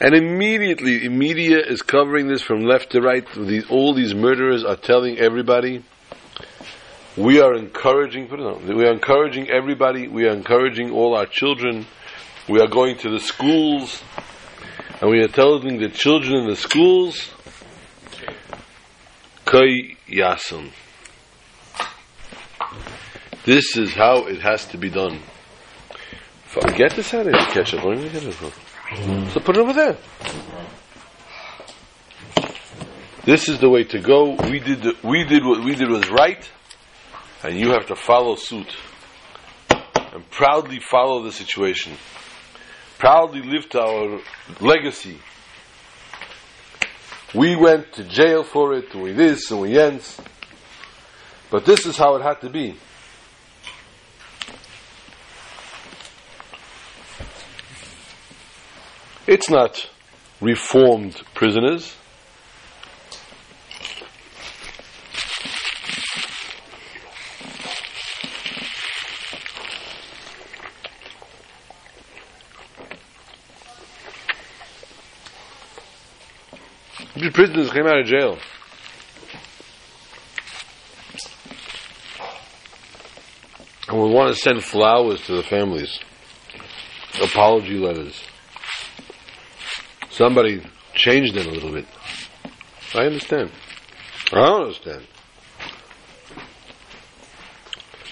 And 0.00 0.14
immediately, 0.14 1.08
media 1.10 1.58
is 1.58 1.82
covering 1.82 2.28
this 2.28 2.40
from 2.40 2.62
left 2.62 2.92
to 2.92 3.02
right. 3.02 3.26
All 3.68 3.92
these 3.94 4.14
murderers 4.14 4.64
are 4.64 4.76
telling 4.76 5.18
everybody, 5.18 5.84
we 7.18 7.40
are 7.40 7.54
encouraging, 7.54 8.28
put 8.28 8.40
it 8.40 8.46
on, 8.46 8.66
we 8.66 8.86
are 8.86 8.92
encouraging 8.92 9.50
everybody, 9.50 10.08
we 10.08 10.24
are 10.24 10.32
encouraging 10.32 10.90
all 10.90 11.14
our 11.14 11.26
children, 11.26 11.86
we 12.48 12.60
are 12.60 12.68
going 12.68 12.96
to 12.98 13.10
the 13.10 13.20
schools, 13.20 14.02
and 15.02 15.10
we 15.10 15.20
are 15.22 15.28
telling 15.28 15.78
the 15.78 15.90
children 15.90 16.44
in 16.44 16.48
the 16.48 16.56
schools, 16.56 17.30
Kai 19.44 19.96
Yasun. 20.08 20.70
This 23.44 23.76
is 23.76 23.92
how 23.92 24.26
it 24.28 24.40
has 24.40 24.64
to 24.68 24.78
be 24.78 24.88
done. 24.88 25.20
Get 26.76 26.96
this 26.96 27.12
out 27.12 27.26
of 27.26 27.34
here, 27.34 27.46
ketchup. 27.46 27.84
Where 27.84 27.96
you 27.96 28.08
get 28.08 28.24
it 28.24 28.32
from? 28.34 28.52
So 28.96 29.40
put 29.40 29.56
it 29.56 29.60
over 29.60 29.72
there. 29.72 29.96
This 33.24 33.48
is 33.48 33.60
the 33.60 33.68
way 33.68 33.84
to 33.84 34.00
go. 34.00 34.34
We 34.34 34.58
did 34.58 34.82
the, 34.82 34.96
we 35.04 35.24
did 35.24 35.44
what 35.44 35.64
we 35.64 35.76
did 35.76 35.88
was 35.88 36.10
right, 36.10 36.50
and 37.44 37.56
you 37.56 37.70
have 37.70 37.86
to 37.86 37.94
follow 37.94 38.34
suit 38.34 38.74
and 39.70 40.28
proudly 40.30 40.80
follow 40.80 41.22
the 41.22 41.30
situation. 41.30 41.92
Proudly 42.98 43.42
lift 43.42 43.76
our 43.76 44.20
legacy. 44.60 45.18
We 47.32 47.54
went 47.54 47.92
to 47.92 48.04
jail 48.04 48.42
for 48.42 48.74
it, 48.74 48.92
we 48.92 49.12
this, 49.12 49.52
and 49.52 49.60
we 49.60 49.74
yens. 49.74 50.18
But 51.50 51.64
this 51.64 51.86
is 51.86 51.96
how 51.96 52.16
it 52.16 52.22
had 52.22 52.40
to 52.40 52.50
be. 52.50 52.76
It's 59.30 59.48
not 59.48 59.88
reformed 60.40 61.22
prisoners. 61.34 61.94
These 77.14 77.30
prisoners 77.30 77.70
came 77.70 77.86
out 77.86 78.00
of 78.00 78.06
jail. 78.06 78.36
And 83.86 83.96
we 83.96 84.12
want 84.12 84.34
to 84.34 84.40
send 84.40 84.64
flowers 84.64 85.24
to 85.26 85.36
the 85.36 85.44
families, 85.44 86.00
apology 87.22 87.78
letters. 87.78 88.20
Somebody 90.20 90.60
changed 90.94 91.34
it 91.34 91.46
a 91.46 91.50
little 91.50 91.72
bit. 91.72 91.86
I 92.94 93.06
understand. 93.06 93.50
I 94.30 94.34
don't 94.34 94.62
understand. 94.64 95.06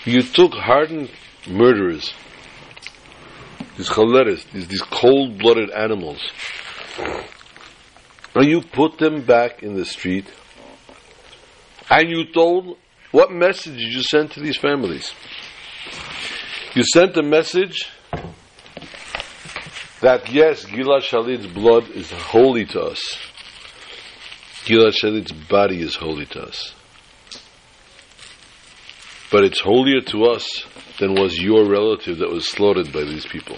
You 0.07 0.23
took 0.23 0.55
hardened 0.55 1.11
murderers, 1.47 2.15
these 3.77 3.91
choleris, 3.91 4.43
these, 4.53 4.69
these 4.69 4.81
cold-blooded 4.81 5.71
animals, 5.71 6.27
and 8.35 8.47
you 8.47 8.63
put 8.63 8.97
them 8.97 9.27
back 9.27 9.63
in 9.63 9.75
the 9.75 9.85
street 9.85 10.33
And 11.91 12.09
you 12.09 12.33
told, 12.33 12.79
what 13.11 13.33
message 13.33 13.77
did 13.77 13.93
you 13.93 14.03
send 14.03 14.31
to 14.31 14.41
these 14.41 14.57
families? 14.57 15.13
You 16.75 16.85
sent 16.85 17.19
a 17.19 17.23
message 17.23 17.87
that 20.01 20.31
yes, 20.33 20.65
Gilad 20.65 21.03
Shalit's 21.03 21.47
blood 21.47 21.89
is 21.91 22.11
holy 22.11 22.65
to 22.67 22.81
us. 22.81 23.19
Gilad 24.65 24.93
Shalit's 24.93 25.33
body 25.33 25.81
is 25.81 25.97
holy 25.97 26.27
to 26.27 26.43
us. 26.43 26.75
But 29.31 29.45
it's 29.45 29.61
holier 29.61 30.01
to 30.01 30.25
us 30.25 30.65
than 30.99 31.15
was 31.15 31.39
your 31.39 31.69
relative 31.69 32.19
that 32.19 32.31
was 32.31 32.49
slaughtered 32.49 32.93
by 32.93 33.05
these 33.05 33.27
people. 33.27 33.57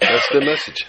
That's 0.00 0.28
the 0.32 0.40
message. 0.40 0.86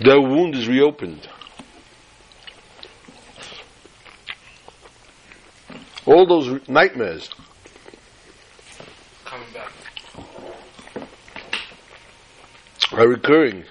Their 0.00 0.20
wound 0.20 0.54
is 0.54 0.68
reopened. 0.68 1.28
All 6.08 6.26
those 6.26 6.66
nightmares 6.68 7.28
Coming 9.26 9.46
back. 9.52 9.70
are 12.92 13.06
recurring. 13.06 13.64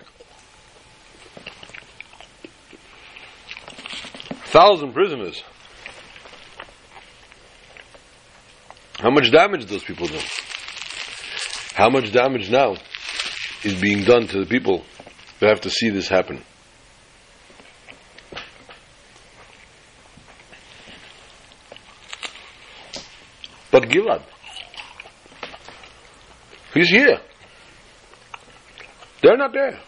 Thousand 4.45 4.93
prisoners. 4.93 5.41
How 9.00 9.10
much 9.10 9.32
damage 9.32 9.65
those 9.65 9.84
people 9.84 10.06
do? 10.06 10.19
How 11.73 11.89
much 11.89 12.12
damage 12.12 12.52
now 12.52 12.76
is 13.63 13.82
being 13.82 14.04
done 14.04 14.28
to 14.28 14.39
the 14.41 14.45
people 14.45 14.86
that 15.39 15.50
have 15.50 15.62
to 15.62 15.71
see 15.71 15.89
this 15.89 16.08
happen? 16.08 16.43
Gilad, 23.89 24.23
he's 26.73 26.89
here. 26.89 27.19
They're 29.21 29.38
not 29.38 29.54
there. 29.54 29.80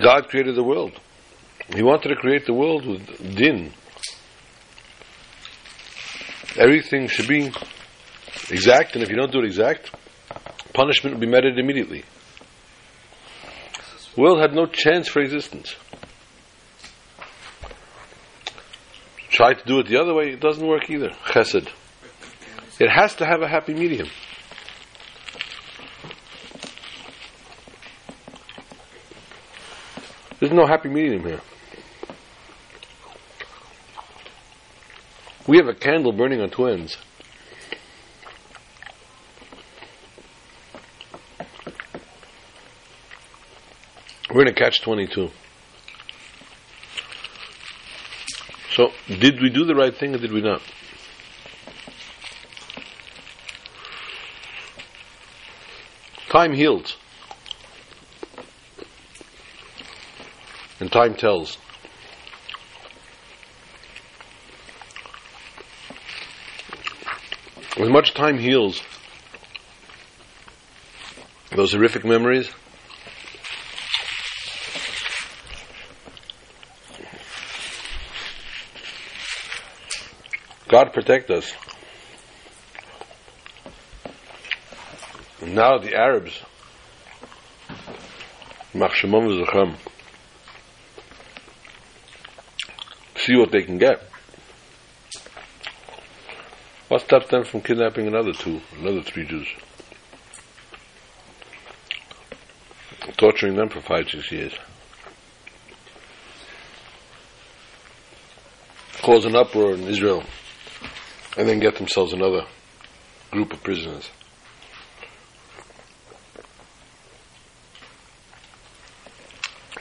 God 0.00 0.28
created 0.28 0.54
the 0.54 0.62
world. 0.62 0.98
He 1.74 1.82
wanted 1.82 2.08
to 2.08 2.16
create 2.16 2.46
the 2.46 2.54
world 2.54 2.86
with 2.86 3.36
din. 3.36 3.72
Everything 6.56 7.08
should 7.08 7.28
be 7.28 7.52
exact, 8.50 8.94
and 8.94 9.02
if 9.02 9.10
you 9.10 9.16
don't 9.16 9.30
do 9.30 9.40
it 9.40 9.44
exact, 9.44 9.90
punishment 10.78 11.16
will 11.16 11.20
be 11.20 11.26
meted 11.26 11.58
immediately. 11.58 12.04
World 14.16 14.38
had 14.40 14.54
no 14.54 14.66
chance 14.66 15.08
for 15.08 15.20
existence. 15.20 15.74
Try 19.28 19.54
to 19.54 19.64
do 19.64 19.80
it 19.80 19.88
the 19.88 20.00
other 20.00 20.14
way, 20.14 20.30
it 20.30 20.40
doesn't 20.40 20.64
work 20.64 20.88
either. 20.88 21.10
Chesed. 21.32 21.68
It 22.78 22.90
has 22.90 23.16
to 23.16 23.26
have 23.26 23.42
a 23.42 23.48
happy 23.48 23.74
medium. 23.74 24.08
There's 30.38 30.52
no 30.52 30.64
happy 30.64 30.88
medium 30.88 31.24
here. 31.24 31.40
We 35.48 35.56
have 35.56 35.66
a 35.66 35.74
candle 35.74 36.12
burning 36.12 36.40
on 36.40 36.50
two 36.50 36.66
ends. 36.66 36.96
We're 44.38 44.42
in 44.42 44.50
a 44.50 44.54
catch 44.54 44.82
22. 44.82 45.30
So, 48.70 48.92
did 49.08 49.42
we 49.42 49.50
do 49.50 49.64
the 49.64 49.74
right 49.74 49.92
thing 49.92 50.14
or 50.14 50.18
did 50.18 50.30
we 50.30 50.40
not? 50.40 50.62
Time 56.28 56.52
heals. 56.52 56.96
And 60.78 60.92
time 60.92 61.16
tells. 61.16 61.58
As 67.76 67.88
much 67.88 68.14
time 68.14 68.38
heals 68.38 68.80
those 71.56 71.72
horrific 71.72 72.04
memories, 72.04 72.48
God 80.78 80.92
protect 80.92 81.28
us. 81.32 81.52
Now 85.44 85.78
the 85.78 85.92
Arabs, 85.92 86.40
see 93.16 93.36
what 93.36 93.50
they 93.50 93.62
can 93.62 93.78
get. 93.78 94.08
What 96.86 97.00
stops 97.00 97.26
them 97.26 97.42
from 97.42 97.62
kidnapping 97.62 98.06
another 98.06 98.32
two, 98.32 98.60
another 98.78 99.02
three 99.02 99.26
Jews? 99.26 99.48
Torturing 103.16 103.56
them 103.56 103.68
for 103.68 103.80
five, 103.80 104.08
six 104.08 104.30
years. 104.30 104.52
Cause 109.02 109.24
an 109.24 109.34
uproar 109.34 109.74
in 109.74 109.82
Israel 109.88 110.22
and 111.38 111.48
then 111.48 111.60
get 111.60 111.76
themselves 111.76 112.12
another 112.12 112.44
group 113.30 113.52
of 113.52 113.62
prisoners. 113.62 114.10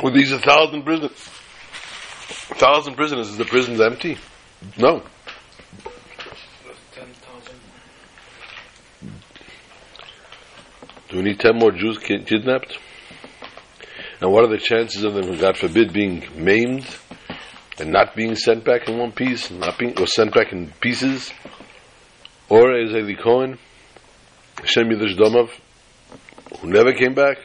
With 0.04 0.14
these 0.14 0.32
a 0.32 0.38
thousand 0.38 0.84
prisoners, 0.84 1.12
a 2.52 2.56
thousand 2.56 2.96
prisoners, 2.96 3.30
is 3.30 3.38
the 3.38 3.46
prisons 3.46 3.82
empty? 3.82 4.20
No. 4.78 5.02
Do 11.10 11.18
we 11.18 11.24
need 11.24 11.40
ten 11.40 11.58
more 11.58 11.72
Jews 11.72 11.98
kidnapped? 11.98 12.78
And 14.22 14.32
what 14.32 14.44
are 14.44 14.50
the 14.50 14.60
chances 14.60 15.04
of 15.04 15.16
them, 15.16 15.38
God 15.38 15.58
forbid, 15.58 15.92
being 15.92 16.24
maimed 16.36 16.86
and 17.80 17.92
not 17.92 18.16
being 18.16 18.36
sent 18.36 18.64
back 18.64 18.88
in 18.88 18.98
one 18.98 19.12
piece, 19.12 19.52
not 19.52 19.78
being 19.78 19.98
or 20.00 20.08
sent 20.08 20.34
back 20.34 20.52
in 20.52 20.72
pieces? 20.82 21.32
Or 22.50 22.74
as 22.74 22.92
Eli 22.92 23.16
Cohen, 23.22 23.60
Shem 24.64 24.90
Yidush 24.90 25.16
Domov, 25.16 25.50
who 26.60 26.70
never 26.70 26.94
came 26.94 27.14
back? 27.14 27.38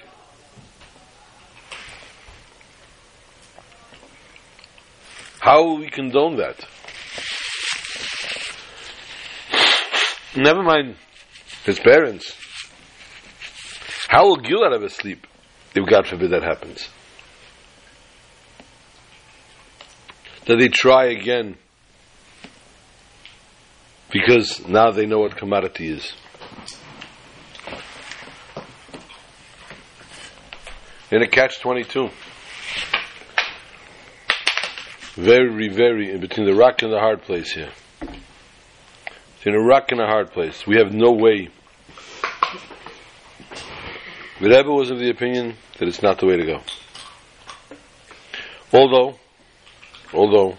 How 5.40 5.64
will 5.64 5.79
we 5.79 5.90
condone 5.90 6.37
that? 6.37 6.64
Never 10.37 10.62
mind 10.62 10.97
his 11.64 11.79
parents. 11.79 12.37
How 14.09 14.25
will 14.27 14.38
Gilad 14.38 14.75
ever 14.75 14.88
sleep 14.88 15.27
if 15.75 15.88
God 15.88 16.07
forbid 16.07 16.31
that 16.31 16.42
happens? 16.42 16.88
That 20.46 20.57
they 20.57 20.68
try 20.68 21.07
again 21.07 21.57
because 24.11 24.66
now 24.68 24.90
they 24.90 25.07
know 25.07 25.20
what 25.20 25.37
commodity 25.37 25.88
is. 25.88 26.12
In 31.11 31.22
a 31.22 31.28
catch 31.28 31.61
22. 31.61 32.11
Very, 35.14 35.68
very 35.68 36.11
in 36.11 36.20
between 36.20 36.46
the 36.46 36.55
rock 36.55 36.83
and 36.83 36.92
the 36.92 36.98
hard 36.98 37.22
place 37.22 37.52
here. 37.52 37.70
In 39.44 39.55
a 39.55 39.61
rock 39.61 39.92
and 39.92 40.00
a 40.00 40.07
hard 40.07 40.33
place. 40.33 40.66
We 40.66 40.76
have 40.76 40.92
no 40.92 41.12
way. 41.12 41.48
The 44.40 44.48
Rebbe 44.48 44.70
was 44.70 44.90
of 44.90 44.98
the 44.98 45.11
opinion 45.11 45.57
that 45.78 45.87
it's 45.87 46.02
not 46.02 46.18
the 46.18 46.26
way 46.26 46.37
to 46.37 46.44
go. 46.44 46.61
Although, 48.72 49.18
although, 50.12 50.57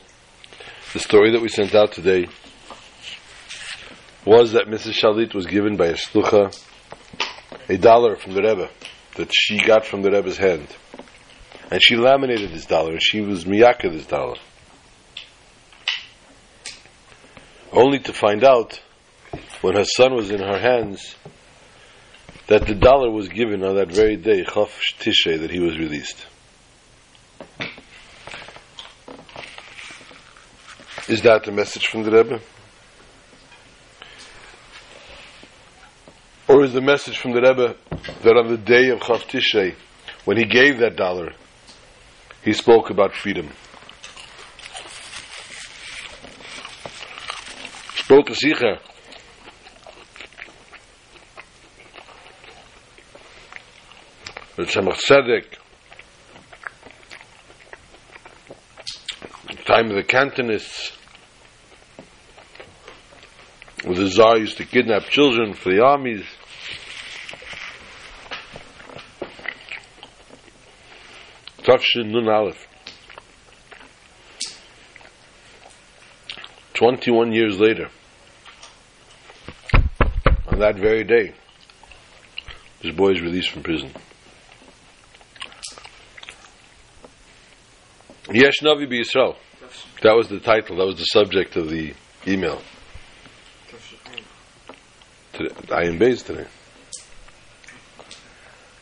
the 0.93 0.99
story 0.99 1.31
that 1.31 1.41
we 1.41 1.49
sent 1.49 1.73
out 1.75 1.91
today 1.91 2.27
was 4.25 4.53
that 4.53 4.67
Mrs. 4.67 4.93
Shalit 4.93 5.33
was 5.33 5.45
given 5.45 5.75
by 5.75 5.87
a 5.87 5.95
shlucha 5.95 6.57
a 7.69 7.77
dollar 7.77 8.15
from 8.15 8.33
the 8.33 8.41
Rebbe 8.41 8.69
that 9.15 9.29
she 9.33 9.63
got 9.63 9.85
from 9.85 10.01
the 10.01 10.11
Rebbe's 10.11 10.37
hand. 10.37 10.67
And 11.71 11.81
she 11.81 11.95
laminated 11.95 12.51
this 12.51 12.65
dollar, 12.65 12.91
and 12.91 13.01
she 13.01 13.21
was 13.21 13.45
miyaka 13.45 13.91
this 13.91 14.05
dollar. 14.05 14.35
Only 17.71 17.99
to 17.99 18.13
find 18.13 18.43
out, 18.43 18.79
when 19.61 19.75
her 19.75 19.85
son 19.85 20.13
was 20.13 20.29
in 20.29 20.39
her 20.39 20.59
hands, 20.59 21.15
that 22.47 22.67
the 22.67 22.75
dollar 22.75 23.09
was 23.09 23.29
given 23.29 23.63
on 23.63 23.75
that 23.75 23.91
very 23.91 24.17
day, 24.17 24.43
Chaf 24.43 24.79
Tishrei, 24.99 25.39
that 25.39 25.49
he 25.49 25.59
was 25.59 25.77
released. 25.77 26.25
Is 31.13 31.21
that 31.21 31.43
the 31.43 31.51
message 31.51 31.85
from 31.85 32.01
the 32.01 32.09
Rebbe? 32.09 32.39
Or 36.47 36.63
is 36.63 36.73
the 36.73 36.81
message 36.81 37.19
from 37.19 37.33
the 37.33 37.41
Rebbe 37.41 37.75
that 38.23 38.35
on 38.35 38.47
the 38.47 38.57
day 38.57 38.89
of 38.89 38.99
Chaf 38.99 39.27
Tishrei, 39.27 39.75
when 40.25 40.37
he 40.37 40.45
gave 40.45 40.79
that 40.79 40.95
dollar, 40.95 41.33
he 42.43 42.51
spoke 42.51 42.89
about 42.89 43.13
freedom? 43.13 43.51
Spoke 47.93 48.31
a 48.31 48.33
sicher. 48.33 48.79
Tzedek, 54.57 55.59
time 59.65 59.91
of 59.91 59.95
the 59.95 60.03
Cantonists, 60.03 61.02
the 63.83 64.09
Tsar 64.09 64.37
used 64.37 64.57
to 64.57 64.65
kidnap 64.65 65.03
children 65.03 65.53
for 65.53 65.69
the 65.69 65.83
armies. 65.83 66.23
Tafshin 71.63 72.11
Nun 72.11 72.29
Aleph. 72.29 72.67
21 76.73 77.31
years 77.33 77.59
later, 77.59 77.89
on 80.47 80.59
that 80.59 80.75
very 80.77 81.03
day, 81.03 81.33
this 82.81 82.93
boy 82.95 83.11
is 83.11 83.21
released 83.21 83.51
from 83.51 83.63
prison. 83.63 83.91
Yesh 88.31 88.61
Navi 88.61 88.87
B'Yisrael. 88.87 89.35
That 90.01 90.15
was 90.15 90.27
the 90.27 90.39
title, 90.39 90.77
that 90.77 90.85
was 90.85 90.97
the 90.97 91.05
subject 91.05 91.55
of 91.55 91.69
the 91.69 91.93
email. 92.27 92.61
Today, 95.33 95.49
Ayin 95.69 95.97
Beis 95.97 96.23
today. 96.23 96.45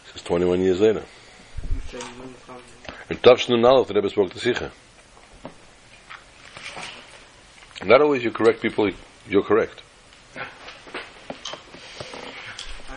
This 0.04 0.16
is 0.16 0.22
21 0.24 0.60
years 0.62 0.82
later. 0.82 1.06
And 3.10 3.22
Tafshin 3.22 3.64
Aleph, 3.66 3.88
the 3.88 3.94
Rebbe 3.94 4.10
spoke 4.10 4.34
to 4.34 4.38
Sicha. 4.38 4.70
Not 7.86 8.02
always 8.02 8.26
you 8.26 8.32
correct 8.32 8.62
people, 8.62 8.92
you're 9.30 9.44
correct. 9.44 9.82
I 10.36 10.46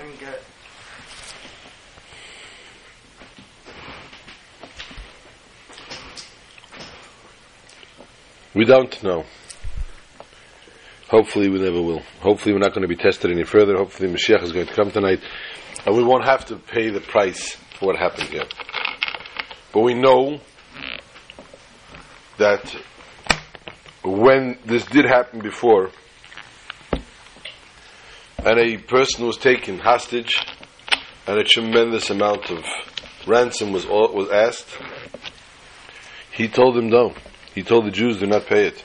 didn't 0.03 0.19
get. 0.19 0.43
We 8.53 8.65
don't 8.65 9.03
know. 9.05 9.25
Hopefully 11.15 11.49
we 11.49 11.61
never 11.61 11.81
will. 11.81 12.01
Hopefully 12.23 12.53
we're 12.53 12.59
not 12.59 12.71
going 12.75 12.83
to 12.83 12.89
be 12.89 12.97
tested 12.97 13.31
any 13.31 13.45
further. 13.45 13.77
Hopefully 13.77 14.13
Mashiach 14.13 14.43
is 14.43 14.51
going 14.51 14.67
to 14.67 14.75
come 14.75 14.91
tonight 14.91 15.21
and 15.87 15.97
we 15.97 16.03
won't 16.03 16.25
have 16.25 16.45
to 16.47 16.57
pay 16.57 16.91
the 16.91 17.01
price 17.01 17.55
for 17.79 17.87
what 17.87 17.97
happened 17.97 18.31
here. 18.31 18.43
But 19.73 19.83
we 19.83 19.95
know 19.95 20.41
that 22.39 22.69
when 24.03 24.59
this 24.65 24.85
did 24.87 25.05
happen 25.05 25.39
before 25.41 25.93
and 28.39 28.59
a 28.59 28.79
person 28.79 29.25
was 29.25 29.37
taken 29.37 29.79
hostage 29.79 30.35
and 31.29 31.39
a 31.39 31.45
tremendous 31.45 32.11
amount 32.11 32.51
of 32.51 32.65
ransom 33.25 33.71
was 33.71 33.87
was 33.87 34.31
asked, 34.31 34.67
he 36.33 36.49
told 36.49 36.75
them 36.75 36.89
no. 36.89 37.15
He 37.55 37.63
told 37.63 37.87
the 37.87 37.93
Jews 37.93 38.19
do 38.19 38.27
not 38.27 38.47
pay 38.47 38.67
it. 38.67 38.85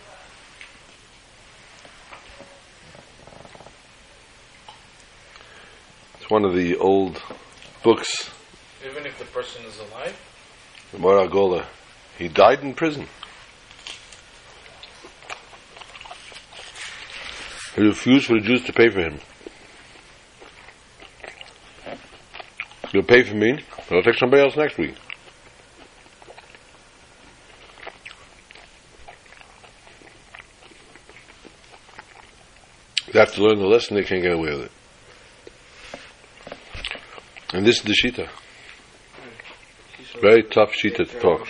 It's 6.30 6.32
one 6.32 6.46
of 6.46 6.54
the 6.54 6.78
old 6.78 7.20
books, 7.82 8.30
Even 8.86 9.04
if 9.08 9.18
the 9.18 9.26
person 9.26 9.66
is 9.66 9.80
alive? 9.80 10.16
Moragola. 10.96 11.66
He 12.20 12.28
died 12.28 12.60
in 12.60 12.76
prison. 12.76 13.08
He 17.76 17.82
refused 17.82 18.28
for 18.28 18.34
the 18.34 18.42
Jews 18.42 18.64
to 18.66 18.74
pay 18.74 18.90
for 18.90 19.00
him. 19.00 19.20
You'll 22.94 23.02
pay 23.02 23.24
for 23.24 23.34
me, 23.34 23.64
but 23.88 23.96
I'll 23.96 24.04
take 24.04 24.20
somebody 24.20 24.44
else 24.44 24.56
next 24.56 24.78
week. 24.78 24.94
They 33.12 33.18
have 33.18 33.34
to 33.34 33.44
learn 33.44 33.58
the 33.58 33.66
lesson, 33.66 33.96
they 33.96 34.04
can't 34.04 34.22
get 34.22 34.34
away 34.34 34.52
with 34.52 34.66
it. 34.66 34.72
And 37.52 37.66
this 37.66 37.78
is 37.78 37.84
the 37.84 37.94
Shita. 37.94 38.30
Very 40.22 40.44
tough 40.44 40.72
Shita 40.72 41.10
to 41.10 41.20
talk. 41.20 41.48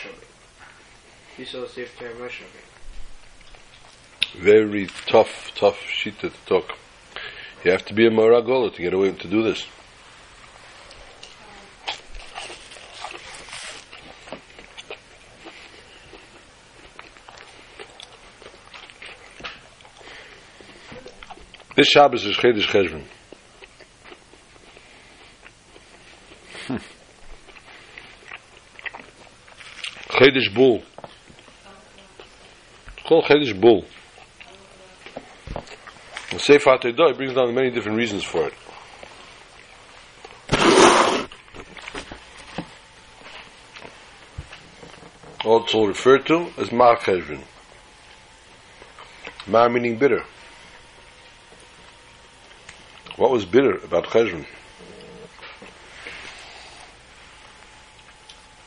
He 1.35 1.43
saw 1.43 1.65
safe 1.67 1.97
to 1.99 2.09
Russia. 2.15 2.45
Very 4.38 4.88
tough, 5.07 5.51
tough 5.55 5.77
Shita 5.77 6.31
to 6.31 6.45
talk. 6.45 6.77
You 7.65 7.71
have 7.71 7.83
to 7.85 7.93
be 7.93 8.07
a 8.07 8.12
Maragola 8.12 8.71
to 8.71 8.81
get 8.81 8.93
away 8.93 9.12
to 9.12 9.27
do 9.27 9.43
this. 9.43 9.65
This 21.75 21.88
Shabbos 21.88 22.25
is 22.25 22.35
Chedesh 22.35 22.67
Cheshvan. 22.67 23.05
Chedesh 30.19 30.53
Bull. 30.53 30.84
It's 32.97 33.08
called 33.08 33.23
Chedesh 33.23 33.58
Bull. 33.58 33.86
The 36.32 36.39
Sefer 36.39 36.71
HaTorah 36.71 37.15
brings 37.15 37.36
down 37.36 37.55
many 37.55 37.71
different 37.71 37.97
reasons 37.97 38.25
for 38.25 38.47
it. 38.47 38.53
Also 45.45 45.86
referred 45.86 46.25
to 46.25 46.51
as 46.58 46.69
Mar 46.73 46.97
Cheshvan. 46.97 47.41
Mar 49.47 49.69
meaning 49.69 49.97
bitter. 49.97 50.25
What 53.15 53.32
was 53.32 53.45
bitter 53.45 53.77
about 53.77 54.08
Cheshvan? 54.08 54.45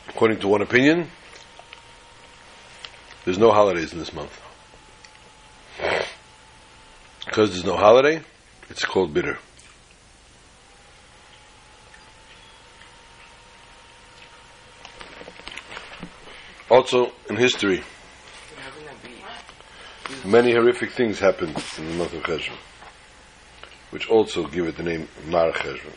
According 0.09 0.41
to 0.41 0.49
one 0.49 0.63
opinion, 0.63 1.11
there's 3.25 3.39
no 3.39 3.53
holidays 3.53 3.93
in 3.93 3.99
this 3.99 4.13
month. 4.13 4.41
Because 7.25 7.51
there's 7.51 7.65
no 7.65 7.77
holiday, 7.77 8.21
it's 8.69 8.85
called 8.85 9.15
bitter. 9.15 9.39
Also, 16.69 17.13
in 17.29 17.37
history, 17.37 17.83
many 20.25 20.53
horrific 20.53 20.93
things 20.93 21.19
happened 21.19 21.63
in 21.77 21.87
the 21.87 21.95
month 21.95 22.15
of 22.15 22.23
Cheshvan, 22.23 22.57
which 23.91 24.09
also 24.09 24.47
give 24.47 24.67
it 24.67 24.77
the 24.77 24.83
name 24.83 25.07
Mar 25.27 25.53
Cheshvan. 25.53 25.95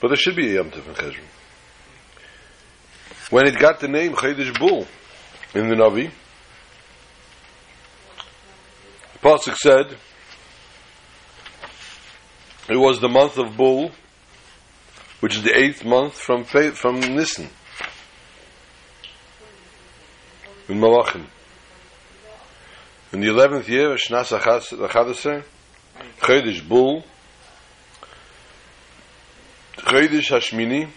But 0.00 0.08
there 0.08 0.16
should 0.16 0.36
be 0.36 0.50
a 0.50 0.54
Yom 0.56 0.70
Tov 0.70 0.86
in 0.86 0.94
Cheshvan. 0.94 1.24
When 3.30 3.46
it 3.46 3.58
got 3.58 3.80
the 3.80 3.88
name 3.88 4.12
Chedesh 4.12 4.58
Bull 4.58 4.86
in 5.54 5.68
the 5.68 5.74
Navi, 5.74 6.10
Pasuk 9.22 9.56
said 9.56 9.96
it 12.68 12.76
was 12.76 13.00
the 13.00 13.08
month 13.08 13.38
of 13.38 13.56
Bull, 13.56 13.90
which 15.20 15.36
is 15.36 15.42
the 15.42 15.56
eighth 15.58 15.84
month 15.84 16.18
from 16.18 16.44
from 16.44 17.00
Nisan 17.00 17.48
in 20.68 20.78
Malachim. 20.78 21.24
In 23.12 23.20
the 23.20 23.28
eleventh 23.28 23.68
year 23.68 23.92
of 23.92 23.98
Shnas 23.98 24.38
Achadaser, 24.38 25.44
Chedesh 26.20 26.68
Bull, 26.68 27.04
Chedesh 29.78 30.30
Hashmini, 30.30 30.90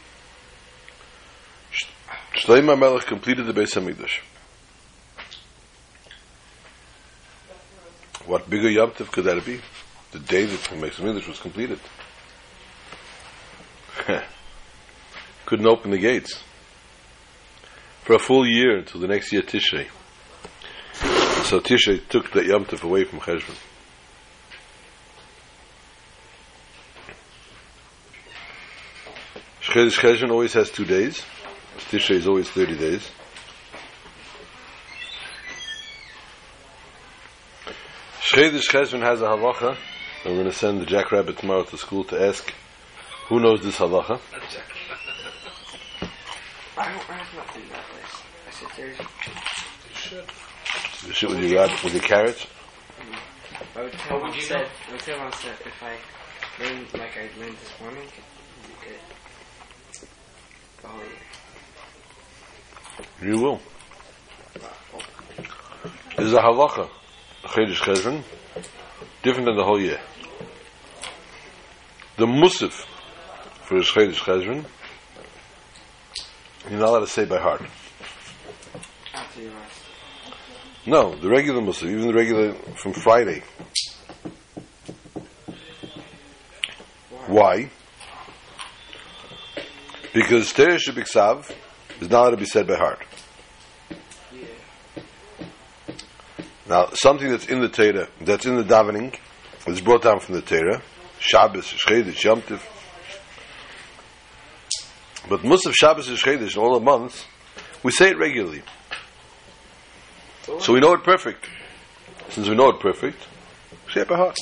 Shlomo 2.38 2.78
Melech 2.78 3.08
completed 3.08 3.47
the 3.47 3.54
Beis 3.54 3.73
Hamikdash. 3.73 4.19
What 8.28 8.47
bigger 8.47 8.69
Yom 8.69 8.91
Tov 8.91 9.12
could 9.12 9.23
that 9.23 9.43
be? 9.43 9.60
The 10.12 10.19
day 10.19 10.45
that 10.45 10.62
the 10.62 10.76
Beis 10.76 10.93
Hamikdash 10.93 11.28
was 11.28 11.39
completed. 11.39 11.80
Couldn't 15.47 15.67
open 15.67 15.89
the 15.89 15.97
gates 15.97 16.43
for 18.04 18.13
a 18.13 18.19
full 18.19 18.47
year 18.47 18.78
until 18.78 19.02
the 19.02 19.08
next 19.08 19.34
year 19.34 19.41
Tishrei. 19.41 19.88
So 21.45 21.60
Tishrei 21.60 22.08
took 22.08 22.32
the 22.32 22.45
Yom 22.45 22.65
Tov 22.65 22.84
away 22.84 23.04
from 23.04 23.19
Cheshvan. 23.19 23.56
Cheshvan 29.62 30.30
always 30.30 30.54
has 30.54 30.69
two 30.69 30.86
days. 30.86 31.23
Tishrei 31.89 32.15
is 32.15 32.28
always 32.28 32.50
30 32.50 32.78
days. 32.78 33.10
Chedesh 38.19 38.67
Cheshvan 38.69 39.02
has 39.02 39.21
a 39.21 39.26
halacha. 39.26 39.78
I'm 40.26 40.34
going 40.34 40.45
to 40.45 40.52
send 40.54 40.82
the 40.82 40.86
jackrabbit 40.86 41.38
tomorrow 41.38 41.63
to 41.63 41.78
school 41.78 42.04
to 42.06 42.21
ask 42.21 42.54
who 43.30 43.39
knows 43.39 43.62
this 43.63 43.78
halacha. 43.78 44.19
I 46.78 46.91
don't 46.91 47.02
have 47.04 47.36
nothing 47.36 47.63
in 47.63 47.69
that 47.69 47.86
place. 47.86 48.21
I 48.47 48.52
said 48.52 48.67
there's. 48.76 48.97
The 51.08 51.13
shit 51.13 51.30
with 51.30 51.39
your 51.39 51.62
rab- 51.62 51.84
with 51.84 51.93
your 51.93 52.04
carrots. 52.04 52.45
I 53.76 53.82
would 53.82 53.93
tell 53.93 54.19
mom 54.19 54.34
said. 54.39 54.67
I 54.88 54.91
would 54.91 55.00
tell 55.00 55.17
mom 55.17 55.32
said 55.32 55.56
if 55.65 55.82
I 55.82 55.95
learn 56.62 56.86
like 56.93 57.17
I 57.17 57.30
learned 57.39 57.58
this 57.58 57.80
morning, 57.82 58.04
it'd 58.04 58.13
be 58.67 58.76
good. 58.86 60.08
Oh 60.86 61.00
yeah. 61.00 61.27
You 63.22 63.42
will. 63.42 63.62
This 66.18 66.28
is 66.28 66.34
a 66.34 66.40
halacha, 66.40 66.90
Chedesh 67.44 67.76
Cheshvan, 67.76 68.24
different 69.24 69.46
than 69.46 69.56
the 69.56 69.64
whole 69.64 69.80
year. 69.80 70.00
The 72.18 72.26
musif 72.26 72.86
for 73.66 73.76
his 73.76 73.86
Chedesh 73.86 74.16
Cheshvan, 74.16 74.66
you're 76.70 76.80
not 76.80 76.90
allowed 76.90 77.00
to 77.02 77.08
say 77.08 77.26
by 77.26 77.40
heart. 77.40 77.62
After 79.14 79.42
you 79.42 79.52
rest. 79.52 79.82
No, 80.86 81.16
the 81.16 81.30
regular 81.30 81.62
musif, 81.62 81.90
even 81.90 82.08
the 82.08 82.14
regular 82.14 82.54
from 82.76 82.94
Friday. 82.94 83.44
Why? 87.28 87.70
Because 90.14 90.54
Teresh 90.54 90.90
Biksav 90.90 91.52
is 92.02 92.10
not 92.10 92.30
to 92.30 92.38
be 92.38 92.46
said 92.46 92.68
by 92.68 92.76
heart. 92.76 93.04
Now, 96.68 96.90
something 96.94 97.30
that's 97.30 97.48
in 97.48 97.62
the 97.62 97.70
Torah, 97.70 98.10
that's 98.20 98.46
in 98.46 98.56
the 98.56 98.64
davening, 98.64 99.18
is 99.68 99.80
brought 99.82 100.04
down 100.04 100.20
from 100.20 100.36
the 100.36 100.42
Torah, 100.42 100.82
Shabbos, 101.20 101.66
Shchedesh, 101.66 102.24
Yom. 102.24 102.44
But 105.30 105.42
Musaf, 105.42 105.74
Shabbos, 105.74 106.08
and 106.10 106.42
in 106.42 106.58
all 106.58 106.78
the 106.78 106.84
months, 106.84 107.26
we 107.84 107.92
say 107.92 108.10
it 108.10 108.18
regularly. 108.18 108.64
So 110.60 110.74
we 110.74 110.80
know 110.80 110.94
it 110.94 111.04
perfect. 111.04 111.48
Since 112.30 112.50
we 112.50 112.56
know 112.56 112.70
it 112.70 112.80
perfect, 112.80 113.18
say 113.94 114.02
it 114.02 114.08
by 114.10 114.18
heart. 114.18 114.38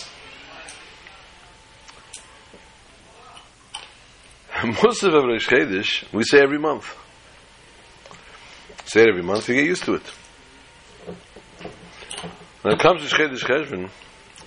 Musaf 4.56 5.16
of 5.16 5.24
Rosh 5.26 5.48
Chodesh, 5.48 6.12
we 6.12 6.24
say 6.24 6.40
every 6.40 6.58
month. 6.58 6.96
Say 8.96 9.02
it 9.02 9.10
every 9.10 9.24
month, 9.24 9.50
you 9.50 9.56
get 9.56 9.66
used 9.66 9.84
to 9.84 9.96
it. 9.96 10.04
When 12.62 12.76
it 12.76 12.80
comes 12.80 13.02
to 13.02 13.14
Shchedesh 13.14 13.44
Cheshvan, 13.44 13.90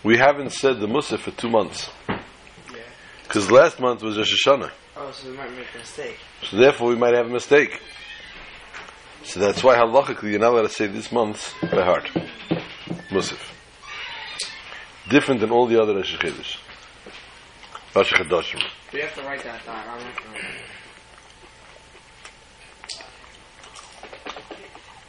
we 0.03 0.17
haven't 0.17 0.53
said 0.53 0.81
the 0.81 0.87
Musaf 0.87 1.19
for 1.19 1.33
two 1.33 1.51
months. 1.51 1.91
Yeah. 2.09 2.17
Because 3.25 3.51
last 3.51 3.79
month 3.79 4.03
was 4.03 4.17
Rosh 4.17 4.47
Hashanah. 4.47 4.71
Oh, 4.97 5.11
so 5.11 5.31
we 5.31 5.37
might 5.37 5.53
make 5.55 5.67
a 5.75 5.79
mistake. 5.81 6.17
So 6.45 6.57
therefore 6.57 6.89
we 6.89 6.97
might 6.97 7.13
have 7.13 7.27
a 7.27 7.29
mistake. 7.29 7.79
So 9.23 9.39
that's 9.39 9.63
why 9.63 9.77
halachically 9.77 10.31
you're 10.31 10.41
not 10.41 10.55
allowed 10.55 10.63
to 10.63 10.69
say 10.71 10.87
this 10.87 11.13
month 11.13 11.53
by 11.61 11.85
heart. 11.85 12.09
Musaf. 13.11 13.53
Different 15.11 15.43
than 15.43 15.51
all 15.51 15.67
the 15.67 15.79
other 15.79 15.95
Rosh 15.95 16.17
Chodesh. 16.17 16.57
Rosh 17.95 18.15
Chodoshim. 18.15 18.63
We 18.95 19.01
have 19.03 19.15
to 19.15 19.23
write 19.25 19.45
that 19.45 19.67
down. 19.67 19.85
I'm 19.87 20.03
not 20.03 20.17
gonna. 20.17 20.39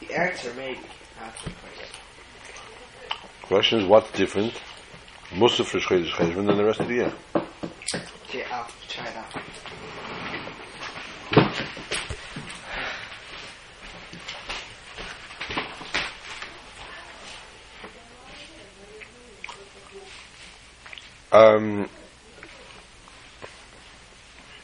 The 0.10 0.20
answer 0.20 0.52
maybe. 0.56 0.80
Question. 3.44 3.82
Is 3.82 3.86
what's 3.86 4.12
different 4.12 4.54
Musaf 5.30 5.66
for 5.66 5.78
Chodesh 5.78 6.10
Cheshvan 6.10 6.48
than 6.48 6.58
the 6.58 6.66
rest 6.66 6.80
of 6.80 6.88
the 6.88 6.96
year? 6.96 7.14
Okay, 7.36 8.44
I'll 8.52 8.68
try 8.88 9.06
it 9.06 9.16
out. 9.16 9.36
Um, 21.32 21.88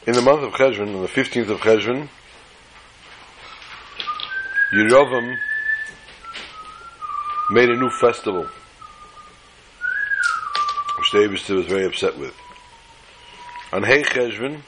in 0.08 0.14
the 0.14 0.22
month 0.22 0.42
of 0.42 0.52
Cheshvan, 0.54 0.92
on 0.92 1.02
the 1.02 1.08
15th 1.08 1.50
of 1.50 1.60
Cheshvan, 1.60 2.08
Yerovam 4.72 5.36
made 7.50 7.68
a 7.68 7.76
new 7.76 7.88
festival, 8.00 8.42
which 10.98 11.12
Abishter 11.14 11.54
was 11.54 11.66
very 11.66 11.86
upset 11.86 12.18
with. 12.18 12.34
On 13.72 13.84
Hey 13.84 14.02
Cheshvan, 14.02 14.62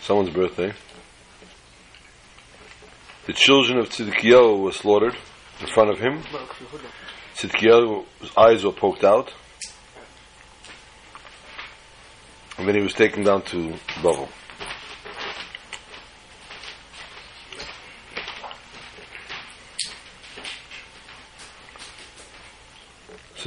someone's 0.00 0.30
birthday, 0.30 0.72
the 3.26 3.32
children 3.32 3.78
of 3.78 3.88
Tzidkiyahu 3.88 4.62
were 4.62 4.72
slaughtered 4.72 5.16
in 5.60 5.66
front 5.66 5.90
of 5.90 5.98
him. 5.98 6.22
Tzidkiyahu's 7.34 8.30
eyes 8.36 8.64
were 8.64 8.72
poked 8.72 9.02
out. 9.02 9.32
And 12.56 12.68
then 12.68 12.76
he 12.76 12.82
was 12.82 12.94
taken 12.94 13.24
down 13.24 13.42
to 13.42 13.74
Bavel. 14.02 14.28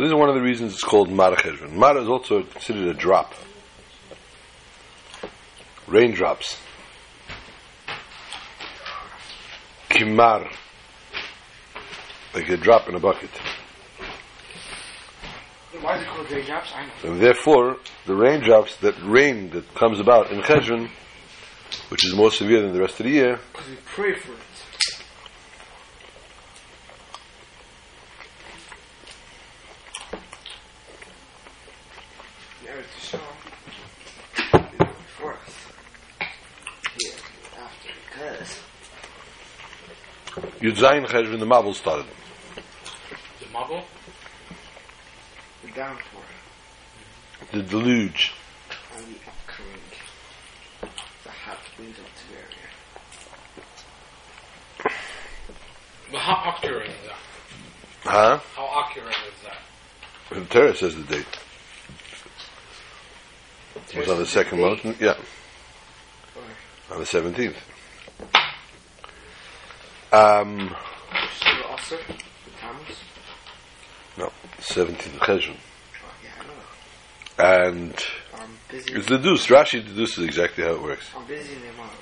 So 0.02 0.06
this 0.06 0.14
is 0.14 0.20
one 0.20 0.30
of 0.30 0.34
the 0.34 0.42
reasons 0.42 0.74
it's 0.74 0.84
called 0.84 1.12
Mara 1.12 1.36
Cheshvan. 1.36 1.74
Mara 1.74 2.02
is 2.02 2.10
also 2.10 2.42
considered 2.42 2.88
a 2.88 2.94
drop. 2.96 3.36
Raindrops. 5.86 6.58
Kimar. 9.92 10.52
Like 12.34 12.50
a 12.50 12.58
drop 12.58 12.90
in 12.90 12.96
a 12.96 13.00
bucket. 13.00 13.30
Why 15.80 15.98
is 15.98 16.02
it 16.02 16.08
called 16.08 16.32
raindrops? 16.32 16.74
And 17.04 17.22
therefore, 17.22 17.78
the 18.08 18.16
raindrops 18.16 18.78
that 18.78 18.96
rain 19.04 19.52
that 19.52 19.72
comes 19.76 20.00
about 20.00 20.32
in 20.32 20.42
Cheshvan, 20.42 20.90
which 21.90 22.04
is 22.08 22.16
more 22.16 22.32
severe 22.32 22.64
than 22.64 22.74
the 22.74 22.82
rest 22.82 23.00
of 23.00 23.06
the 23.06 23.12
year, 23.12 23.40
Because 23.52 23.70
we 23.70 23.76
pray 23.86 24.16
for 24.16 24.32
it. 24.32 24.40
Now 32.72 32.78
it's 32.78 33.06
show 33.06 33.20
for 35.18 35.34
us. 35.34 35.56
Here, 36.98 37.18
after, 37.60 37.90
because 38.10 38.60
Yud 40.62 40.76
Zayin 40.78 41.06
Cheshvan, 41.08 41.40
the 41.40 41.46
Mabul 41.46 41.74
started. 41.74 42.06
The 43.40 43.46
Mabul? 43.46 43.84
the 45.64 45.72
downpour 45.72 46.22
The 47.52 47.64
deluge. 47.64 48.34
and 48.96 49.06
the 49.06 49.18
upcoming, 49.28 49.82
the 51.24 51.30
hot 51.30 51.58
winds 51.80 51.98
of 52.00 52.06
Tiberia. 52.06 52.70
But 56.12 56.20
how 56.20 56.52
accurate 56.52 56.90
is 56.90 56.96
that? 57.08 57.18
Huh? 58.04 58.40
How 58.56 58.84
accurate 58.86 59.10
is 59.10 59.44
that? 59.44 59.60
The 60.40 60.46
Torah 60.46 60.76
says 60.76 60.96
the 60.96 61.04
date. 61.04 61.26
It 63.94 63.98
was 63.98 64.10
on 64.10 64.18
the 64.20 64.26
second 64.26 64.60
mountain. 64.62 64.96
Yeah. 65.00 65.16
On 66.92 67.00
the 67.00 67.06
17th. 67.06 67.56
Um, 70.14 70.76
no, 74.18 74.30
17th 74.60 75.16
of 75.16 75.22
Cheshvan. 75.22 75.56
And 77.40 77.96
it's 78.70 79.06
deduced. 79.06 79.48
Rashi 79.50 79.86
deduces 79.86 80.24
exactly 80.26 80.64
how 80.64 80.72
it 80.72 80.82
works. 80.82 81.10
I'm 81.16 81.26
busy 81.26 81.56
in 81.56 81.62
the 81.62 81.70
amount 81.70 81.94
of 81.94 82.02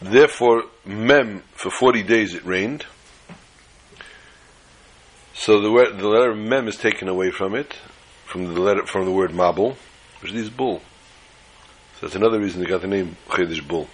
therefore, 0.00 0.64
mem 0.84 1.42
for 1.52 1.70
forty 1.70 2.02
days 2.02 2.34
it 2.34 2.44
rained. 2.44 2.86
So 5.34 5.60
the 5.60 5.70
word, 5.70 5.98
the 5.98 6.08
letter 6.08 6.34
mem 6.34 6.68
is 6.68 6.76
taken 6.76 7.08
away 7.08 7.30
from 7.30 7.54
it, 7.54 7.74
from 8.24 8.54
the 8.54 8.60
letter 8.60 8.86
from 8.86 9.04
the 9.04 9.12
word 9.12 9.30
mabul, 9.30 9.76
which 10.20 10.32
is 10.32 10.50
bull. 10.50 10.82
So 11.98 12.06
that's 12.06 12.14
another 12.14 12.38
reason 12.38 12.60
they 12.60 12.68
got 12.68 12.80
the 12.80 12.86
name 12.86 13.16
Chedesh 13.28 13.66
Bull. 13.66 13.88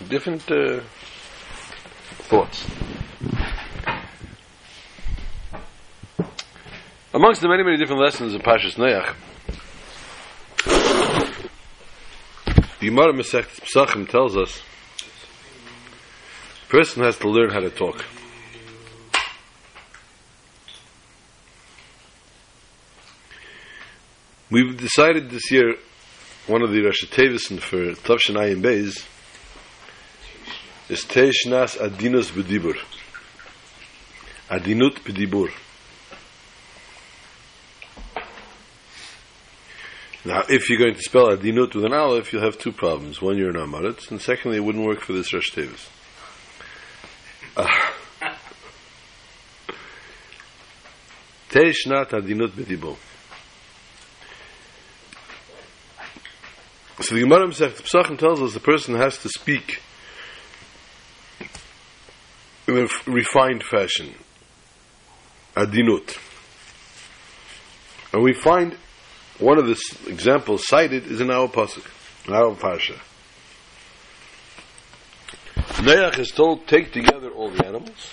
Different 0.08 0.50
uh, 0.50 0.80
thoughts. 2.30 2.66
Amongst 7.12 7.42
the 7.42 7.48
many, 7.48 7.64
many 7.64 7.76
different 7.76 8.00
lessons 8.00 8.32
of 8.32 8.40
Pashas 8.40 8.76
Neach, 8.76 9.14
the 12.80 12.86
Gemara 12.86 13.12
Masechet 13.12 13.60
Pesachim 13.60 14.08
tells 14.08 14.38
us 14.38 14.62
a 16.64 16.70
person 16.70 17.02
has 17.02 17.18
to 17.18 17.28
learn 17.28 17.50
how 17.50 17.60
to 17.60 17.68
talk. 17.68 18.06
We've 24.50 24.78
decided 24.78 25.28
this 25.28 25.50
year, 25.50 25.74
one 26.46 26.62
of 26.62 26.70
the 26.70 26.80
Rosh 26.82 27.04
Tevison 27.04 27.60
for 27.60 27.92
Tavshin 27.92 28.34
Ayin 28.34 28.62
Beis 28.62 29.06
is 30.88 31.04
Teishnas 31.04 31.76
Adinus 31.76 32.30
B'dibur. 32.30 32.78
Adinut 34.48 35.00
B'dibur. 35.00 35.52
Now, 40.24 40.44
if 40.48 40.70
you're 40.70 40.78
going 40.78 40.94
to 40.94 41.02
spell 41.02 41.26
Adinut 41.26 41.74
with 41.74 41.84
an 41.84 41.92
Aleph, 41.92 42.32
you'll 42.32 42.42
have 42.42 42.56
two 42.56 42.72
problems. 42.72 43.20
One, 43.20 43.36
you're 43.36 43.50
an 43.50 43.56
Amaretz, 43.56 44.10
and 44.10 44.18
secondly, 44.18 44.56
it 44.56 44.64
wouldn't 44.64 44.86
work 44.86 45.02
for 45.02 45.12
this 45.12 45.30
Rosh 45.34 45.50
Tevis. 45.50 45.90
Ah. 47.54 47.94
Teishnat 51.50 52.12
Adinut 52.12 52.52
B'dibur. 52.52 52.96
So 57.08 57.14
the 57.14 57.22
Gemara 57.22 57.46
Masechet 57.46 57.80
Pesachim 57.80 58.18
tells 58.18 58.42
us 58.42 58.52
the 58.52 58.60
person 58.60 58.94
has 58.94 59.16
to 59.22 59.30
speak 59.30 59.80
in 62.66 62.76
a 62.76 63.10
refined 63.10 63.64
fashion, 63.64 64.14
adinut. 65.56 66.18
And 68.12 68.22
we 68.22 68.34
find 68.34 68.76
one 69.38 69.56
of 69.56 69.66
the 69.66 69.82
examples 70.06 70.66
cited 70.66 71.06
is 71.06 71.22
in 71.22 71.30
our 71.30 71.48
pasuk, 71.48 71.86
in 72.26 72.34
our 72.34 72.54
parsha. 72.54 72.98
Noach 75.80 76.18
is 76.18 76.30
told, 76.30 76.66
take 76.66 76.92
together 76.92 77.30
all 77.30 77.48
the 77.48 77.64
animals, 77.64 78.10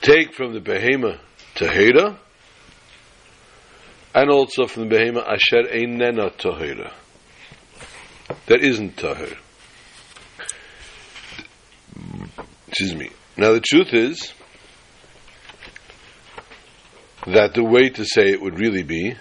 take 0.00 0.32
from 0.32 0.52
the 0.54 0.60
behema 0.60 1.18
tahira, 1.56 2.18
and 4.16 4.30
also 4.30 4.66
from 4.66 4.88
the 4.88 4.96
behema 4.96 5.22
asher 5.28 5.68
einena 5.70 6.32
tahira. 6.32 6.90
That 8.46 8.62
isn't 8.62 8.96
tahir. 8.96 9.36
Excuse 12.66 12.94
me. 12.94 13.10
Now 13.36 13.52
the 13.52 13.60
truth 13.60 13.92
is 13.92 14.32
that 17.26 17.52
the 17.52 17.62
way 17.62 17.90
to 17.90 18.06
say 18.06 18.30
it 18.30 18.40
would 18.40 18.58
really 18.58 18.82
be 18.82 19.16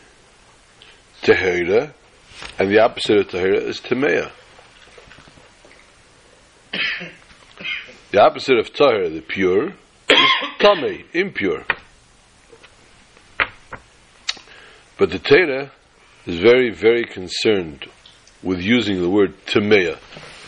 tahira, 1.24 1.93
and 2.58 2.72
the 2.72 2.80
opposite 2.80 3.18
of 3.18 3.28
tahira 3.28 3.62
is 3.64 3.82
tameya. 3.82 4.32
the 8.12 8.22
opposite 8.22 8.58
of 8.58 8.72
tahir, 8.72 9.10
the 9.10 9.22
pure, 9.22 9.74
is 10.10 10.32
tame, 10.60 11.04
impure. 11.14 11.66
But 14.98 15.10
the 15.10 15.20
Torah 15.20 15.72
is 16.26 16.39
very, 16.39 16.72
very 16.72 17.04
concerned 17.04 17.86
with 18.41 18.62
using 18.62 19.02
the 19.02 19.10
word 19.10 19.34
tameya. 19.46 19.98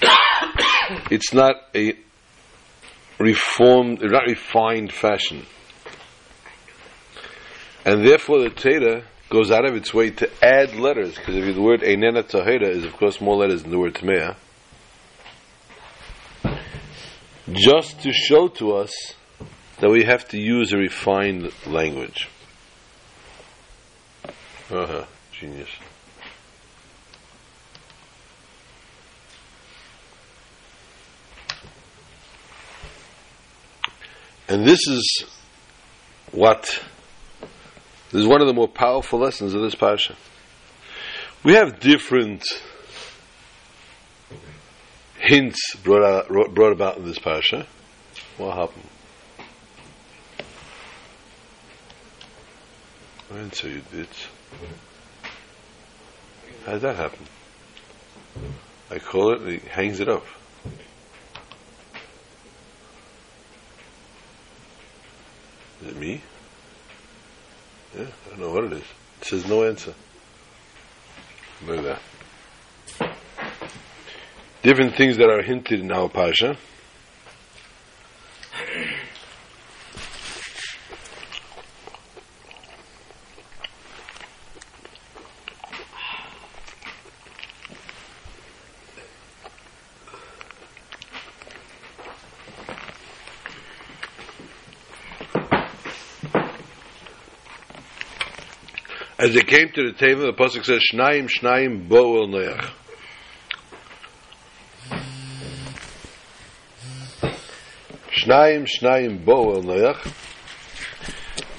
it's 1.12 1.34
not 1.34 1.56
a 1.76 1.98
reformed, 3.20 4.02
not 4.02 4.24
refined 4.28 4.94
fashion. 4.94 5.46
And 7.84 8.06
therefore 8.06 8.42
the 8.42 8.50
Torah 8.50 9.04
goes 9.30 9.52
out 9.52 9.66
of 9.66 9.76
its 9.76 9.94
way 9.94 10.12
to 10.12 10.30
add 10.42 10.76
letters, 10.76 11.16
because 11.16 11.36
if 11.36 11.56
the 11.56 11.62
word 11.62 11.82
Einena 11.82 12.24
Tahira 12.24 12.70
is 12.70 12.86
of 12.86 12.94
course 12.94 13.20
more 13.20 13.36
letters 13.36 13.64
than 13.64 13.72
the 13.72 13.80
word 13.80 13.96
Tameya, 13.96 14.36
just 17.52 18.02
to 18.02 18.14
show 18.14 18.48
to 18.48 18.74
us 18.74 18.94
that 19.80 19.90
we 19.90 20.04
have 20.04 20.28
to 20.30 20.38
use 20.38 20.74
a 20.74 20.78
refined 20.78 21.52
language. 21.66 22.30
Uh-huh, 24.70 25.06
genius. 25.32 25.70
And 34.50 34.66
this 34.66 34.88
is 34.88 35.26
what 36.32 36.84
this 38.12 38.22
is 38.22 38.28
one 38.28 38.42
of 38.42 38.48
the 38.48 38.54
more 38.54 38.68
powerful 38.68 39.20
lessons 39.20 39.54
of 39.54 39.62
this 39.62 39.76
parsha. 39.76 40.16
We 41.44 41.54
have 41.54 41.80
different 41.80 42.44
hints 45.18 45.76
brought, 45.84 46.04
out, 46.04 46.54
brought 46.54 46.72
about 46.72 46.98
in 46.98 47.06
this 47.06 47.20
parsha. 47.20 47.66
What 48.38 48.56
happened? 48.56 48.90
Answer 53.32 53.70
you 53.70 53.82
did. 53.92 54.08
How 56.66 56.74
did 56.74 56.82
that 56.82 56.96
happen? 56.96 57.26
I 58.90 59.00
call 59.00 59.34
it, 59.34 59.62
he 59.62 59.68
hangs 59.70 60.00
it 60.00 60.10
up. 60.10 60.26
Is 65.82 65.90
it 65.90 65.98
me? 65.98 66.22
Yeah, 67.96 68.06
I 68.26 68.30
don't 68.30 68.40
know 68.40 68.52
what 68.52 68.66
it 68.66 68.74
is. 68.74 68.84
It 69.22 69.26
says 69.26 69.48
no 69.48 69.64
answer. 69.64 69.94
Look 71.66 71.80
at 71.80 72.00
that. 73.00 73.14
Different 74.62 74.96
things 74.96 75.18
that 75.18 75.30
are 75.30 75.42
hinted 75.42 75.80
in 75.80 75.92
our 75.92 76.10
Pasha. 76.10 76.58
As 99.28 99.34
they 99.34 99.42
came 99.42 99.70
to 99.74 99.92
the 99.92 99.92
table, 99.92 100.22
the 100.22 100.32
pasuk 100.32 100.64
says, 100.64 100.82
"Shnayim, 100.90 101.28
Shnayim, 101.28 101.90
bo 101.90 102.22
el 102.22 102.30
noach." 102.30 102.70
Shnayim, 108.10 108.66
Shnayim, 108.66 109.26
bo 109.26 109.56
el 109.56 109.64
noach. 109.64 110.14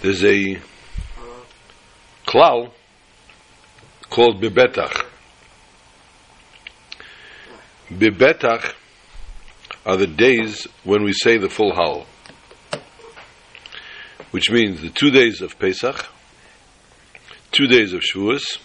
There's 0.00 0.24
a 0.24 0.58
klal 2.26 2.72
called 4.08 4.40
bibetach. 4.40 5.04
Bibetach 7.90 8.72
are 9.84 9.96
the 9.98 10.06
days 10.06 10.66
when 10.84 11.02
we 11.02 11.12
say 11.12 11.36
the 11.36 11.50
full 11.50 11.74
howl, 11.74 12.06
which 14.30 14.50
means 14.50 14.80
the 14.80 14.88
two 14.88 15.10
days 15.10 15.42
of 15.42 15.58
Pesach 15.58 16.06
two 17.58 17.66
days 17.66 17.92
of 17.92 18.00
Shavuos, 18.02 18.58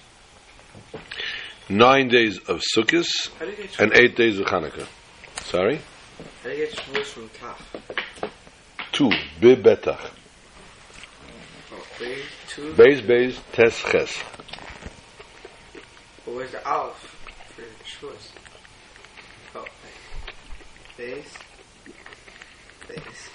nine 1.67 2.09
days 2.09 2.37
of 2.47 2.61
Sukkot, 2.77 3.07
How 3.39 3.45
do 3.45 3.49
you 3.49 3.57
get 3.57 3.79
and 3.79 3.91
eight 3.95 4.15
days 4.15 4.37
of 4.37 4.45
Hanukkah. 4.45 4.87
Sorry? 5.37 5.77
How 6.43 6.49
do 6.49 6.49
you 6.51 6.67
get 6.67 6.75
Shavuos 6.75 7.05
from 7.05 7.29
Taf? 7.29 8.29
Two. 8.91 9.09
Bibetach. 9.41 10.11
Oh, 11.71 11.83
wait, 11.99 12.19
two. 12.47 12.71
Beis, 12.73 13.01
beis, 13.01 13.35
tes, 13.53 13.81
ches. 13.81 14.23
But 16.23 16.35
where's 16.35 16.51
the 16.51 16.63
Aleph 16.69 16.93
for 17.55 17.63
Shavuos? 17.83 18.29
Oh, 19.55 19.65
base. 20.97 21.33
Base. 22.87 23.29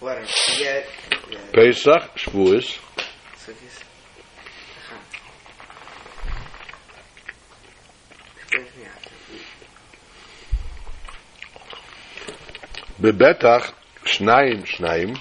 Whatever. 0.00 0.26
You 0.26 0.58
get. 0.58 0.86
Yeah. 1.30 1.38
Pesach, 1.52 2.16
Shavuos, 2.16 2.76
Sukkot. 3.48 3.84
yeah. 8.52 8.88
Bebetach, 13.00 13.72
Shnayim, 14.04 14.64
Shnayim, 14.66 15.18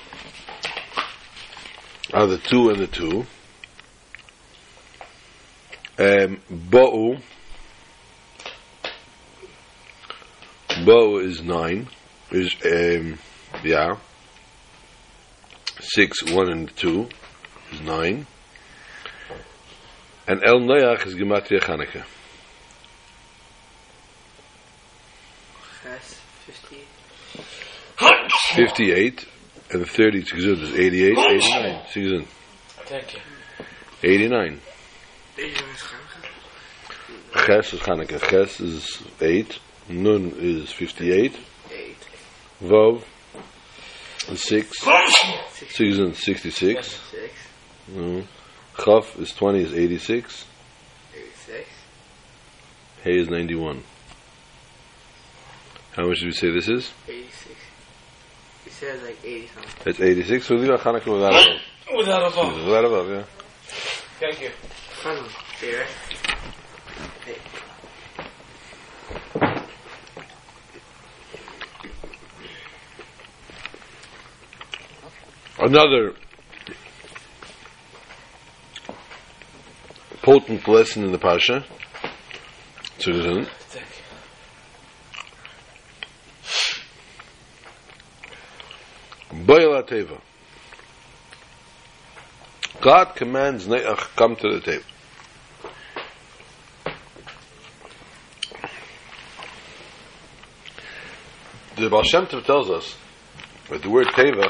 are 2.14 2.28
the 2.28 2.38
two 2.38 2.70
and 2.70 2.80
the 2.80 2.88
two. 2.88 3.26
Um, 6.00 6.42
Bo'u, 6.52 7.22
Bo'u 10.70 11.24
is 11.24 11.42
nine, 11.42 11.88
is, 12.32 12.56
um, 12.66 13.20
yeah, 13.64 13.98
six, 15.80 16.24
one 16.24 16.52
and 16.52 16.76
two 16.76 17.08
is 17.72 17.82
nine. 17.82 18.28
And 20.28 20.44
El 20.44 20.60
Noach 20.60 21.06
is 21.08 21.16
Gematria 21.16 21.60
Chanukah. 21.60 22.04
Ches, 25.84 26.20
50. 26.46 26.78
58 28.56 29.28
and 29.72 29.88
30 29.88 30.24
Tzigzud 30.24 30.62
is 30.62 30.74
88, 30.74 31.18
89. 31.18 31.84
Tzigzud. 31.86 32.26
Thank 32.86 33.14
you. 33.14 33.22
89. 34.04 34.62
Deze 35.36 35.52
is 35.52 35.82
Chanukah. 35.82 37.46
Ches 37.46 37.74
is 37.74 37.80
Chanukah. 37.80 38.30
Ches 38.30 38.60
is 38.60 39.02
8. 39.22 39.60
Nun 39.90 40.34
is 40.38 40.72
58. 40.72 41.40
8. 41.72 41.96
Vav 42.64 43.04
is 44.30 44.44
6. 44.44 44.78
6. 44.80 45.74
Tzigzud 45.74 46.16
66. 46.16 47.00
6. 47.12 47.47
Mm. 47.92 48.26
Chaf 48.84 49.18
is 49.20 49.34
20 49.34 49.60
is 49.60 49.74
86. 49.74 50.46
86. 51.16 51.70
Hay 53.04 53.18
is 53.18 53.30
91. 53.30 53.84
How 55.94 56.08
much 56.08 56.20
did 56.20 56.26
we 56.26 56.32
say 56.32 56.52
this 56.52 56.68
is? 56.68 56.92
86. 57.08 57.56
He 58.66 58.70
says 58.70 59.02
like 59.04 59.18
80 59.24 59.48
something. 59.48 59.72
That's 59.84 60.00
86. 60.02 60.46
So 60.46 60.56
leave 60.56 60.70
out 60.70 60.82
Chanukah 60.82 61.14
without 61.14 61.34
a 61.34 61.38
Vav. 61.38 61.98
Without 61.98 62.24
a 62.24 62.30
vote. 62.30 62.56
Without 62.66 62.86
a 62.86 62.90
Vav, 62.90 63.10
yeah. 63.10 63.24
Thank 64.20 64.42
you. 64.42 64.50
Fun. 64.50 65.26
See, 65.58 65.76
right? 65.76 65.88
Another 75.60 76.14
potent 80.28 80.68
lesson 80.68 81.06
in 81.06 81.14
the 81.14 81.18
Pasha. 81.18 81.64
You. 83.00 83.46
Boil 89.32 89.82
teva. 89.84 90.20
God 92.82 93.16
commands 93.16 93.68
Neach 93.68 94.16
come 94.18 94.36
to 94.36 94.50
the 94.50 94.60
table. 94.60 94.84
The 101.78 101.90
Baal 101.90 102.04
Shem 102.04 102.26
Tov 102.26 102.44
tells 102.44 102.70
us 102.70 102.98
that 103.70 103.82
the 103.82 103.90
word 103.90 104.08
teva 104.08 104.46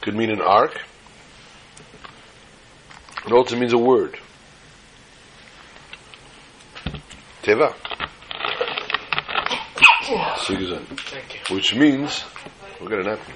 could 0.00 0.16
mean 0.16 0.30
an 0.30 0.40
ark. 0.40 0.80
It 3.24 3.32
also 3.32 3.56
means 3.56 3.72
a 3.72 3.78
word. 3.78 4.18
Teva. 7.52 7.74
Sigazan 10.38 10.86
Thank 10.86 11.48
you. 11.50 11.54
which 11.54 11.74
means 11.74 12.24
we're 12.80 12.88
going 12.88 13.04
to 13.04 13.10
napkin. 13.10 13.34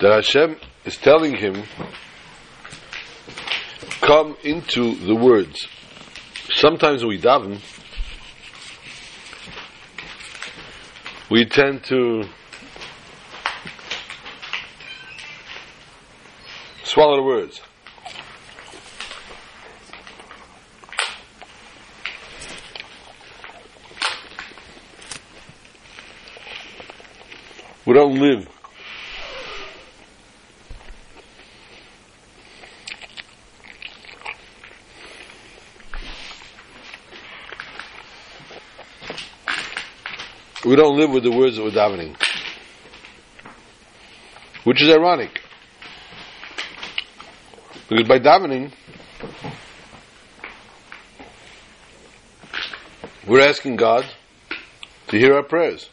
That 0.00 0.12
Hashem 0.12 0.56
is 0.84 0.96
telling 0.96 1.36
him, 1.36 1.62
come 4.00 4.36
into 4.42 4.96
the 4.96 5.14
words. 5.14 5.68
Sometimes 6.52 7.04
we 7.04 7.20
daven, 7.20 7.60
we 11.30 11.44
tend 11.44 11.84
to 11.84 12.24
swallow 16.82 17.16
the 17.16 17.22
words. 17.22 17.60
We 27.90 27.94
don't 27.96 28.20
live 28.20 28.48
We 40.64 40.76
don't 40.76 40.96
live 40.96 41.10
with 41.10 41.24
the 41.24 41.32
words 41.32 41.56
that 41.56 41.64
we're 41.64 41.70
davening. 41.72 42.16
Which 44.62 44.80
is 44.80 44.88
ironic. 44.88 45.42
Because 47.88 48.06
by 48.06 48.20
davening, 48.20 48.72
we're 53.26 53.40
asking 53.40 53.74
God 53.74 54.06
to 55.08 55.18
hear 55.18 55.34
our 55.34 55.42
prayers. 55.42 55.90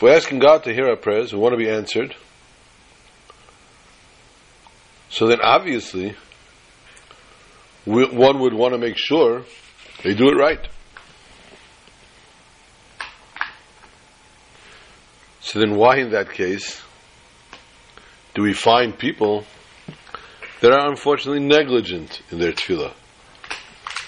If 0.00 0.04
we're 0.04 0.16
asking 0.16 0.38
God 0.38 0.64
to 0.64 0.72
hear 0.72 0.88
our 0.88 0.96
prayers, 0.96 1.34
we 1.34 1.38
want 1.38 1.52
to 1.52 1.58
be 1.58 1.68
answered. 1.68 2.16
So 5.10 5.26
then 5.26 5.42
obviously, 5.42 6.16
we, 7.84 8.06
one 8.06 8.40
would 8.40 8.54
want 8.54 8.72
to 8.72 8.78
make 8.78 8.96
sure 8.96 9.42
they 10.02 10.14
do 10.14 10.30
it 10.30 10.36
right. 10.36 10.66
So 15.40 15.58
then 15.58 15.76
why 15.76 15.98
in 15.98 16.12
that 16.12 16.30
case 16.30 16.80
do 18.34 18.40
we 18.40 18.54
find 18.54 18.98
people 18.98 19.44
that 20.62 20.72
are 20.72 20.88
unfortunately 20.88 21.44
negligent 21.44 22.22
in 22.30 22.38
their 22.38 22.52
tefillah? 22.52 22.94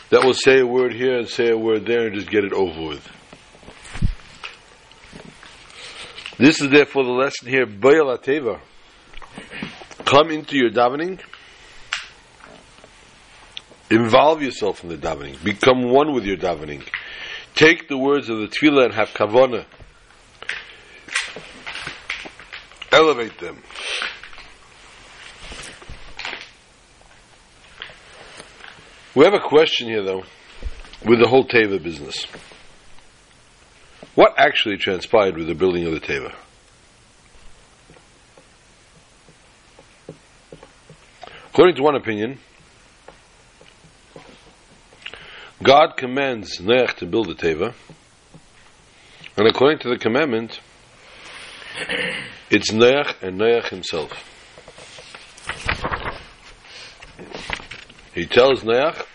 That 0.08 0.24
will 0.24 0.32
say 0.32 0.60
a 0.60 0.66
word 0.66 0.94
here 0.94 1.18
and 1.18 1.28
say 1.28 1.50
a 1.50 1.58
word 1.58 1.84
there 1.84 2.06
and 2.06 2.14
just 2.14 2.30
get 2.30 2.44
it 2.44 2.54
over 2.54 2.80
with. 2.80 3.21
This 6.42 6.60
is 6.60 6.70
therefore 6.70 7.04
the 7.04 7.12
lesson 7.12 7.46
here, 7.46 7.66
Bayal 7.66 8.18
Ateva. 8.18 8.58
Come 10.04 10.32
into 10.32 10.56
your 10.56 10.70
davening, 10.70 11.20
involve 13.88 14.42
yourself 14.42 14.82
in 14.82 14.88
the 14.88 14.96
davening, 14.96 15.40
become 15.44 15.88
one 15.88 16.12
with 16.12 16.24
your 16.24 16.36
davening. 16.36 16.82
Take 17.54 17.86
the 17.86 17.96
words 17.96 18.28
of 18.28 18.38
the 18.38 18.48
tefillah 18.48 18.86
and 18.86 18.94
have 18.94 19.10
kavanah. 19.10 19.66
Elevate 22.90 23.38
them. 23.38 23.62
We 29.14 29.24
have 29.26 29.34
a 29.34 29.48
question 29.48 29.86
here, 29.86 30.02
though, 30.02 30.24
with 31.06 31.20
the 31.20 31.28
whole 31.28 31.46
Teva 31.46 31.80
business. 31.80 32.26
What 34.14 34.34
actually 34.36 34.76
transpired 34.76 35.38
with 35.38 35.46
the 35.46 35.54
building 35.54 35.86
of 35.86 35.92
the 35.92 36.00
Teva? 36.00 36.34
According 41.48 41.76
to 41.76 41.82
one 41.82 41.96
opinion, 41.96 42.38
God 45.62 45.96
commands 45.96 46.58
Noach 46.58 46.96
to 46.96 47.06
build 47.06 47.28
the 47.28 47.34
Teva, 47.34 47.72
and 49.38 49.46
according 49.46 49.78
to 49.80 49.88
the 49.88 49.98
commandment, 49.98 50.60
it's 52.50 52.70
Noach 52.70 53.22
and 53.22 53.40
Noach 53.40 53.68
himself. 53.68 54.12
He 58.14 58.26
tells 58.26 58.62
Noach, 58.62 59.06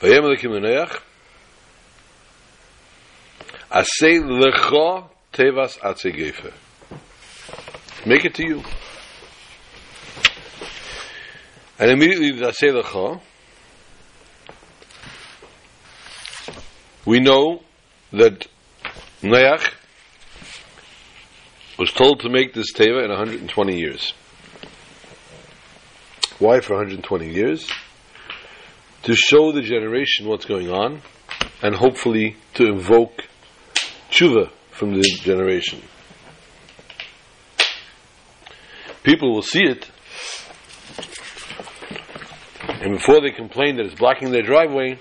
Vayem 0.00 0.24
Elokim 0.24 0.60
Noach, 0.60 1.00
Asay 3.70 4.20
lecha 4.20 5.08
tevas 5.32 5.78
atzegefer. 5.78 6.52
Make 8.04 8.26
it 8.26 8.34
to 8.34 8.46
you. 8.46 8.62
And 11.78 11.90
immediately 11.90 12.32
the 12.32 12.48
Asay 12.48 12.82
lecha, 12.82 13.20
we 17.06 17.20
know 17.20 17.62
that 18.12 18.46
Noach 19.22 19.72
was 21.78 21.90
told 21.92 22.20
to 22.20 22.28
make 22.28 22.52
this 22.52 22.72
teva 22.74 23.02
in 23.02 23.08
120 23.08 23.78
years. 23.78 24.12
Why 26.38 26.60
for 26.60 26.74
120 26.74 27.32
years? 27.32 27.70
To 29.06 29.14
show 29.14 29.52
the 29.52 29.62
generation 29.62 30.26
what's 30.26 30.46
going 30.46 30.68
on, 30.68 31.00
and 31.62 31.76
hopefully 31.76 32.36
to 32.54 32.66
invoke 32.66 33.28
tshuva 34.10 34.50
from 34.72 34.94
the 34.94 35.02
generation. 35.02 35.80
People 39.04 39.32
will 39.32 39.42
see 39.42 39.62
it, 39.62 39.88
and 42.66 42.94
before 42.94 43.20
they 43.20 43.30
complain 43.30 43.76
that 43.76 43.86
it's 43.86 43.94
blocking 43.94 44.32
their 44.32 44.42
driveway, 44.42 44.98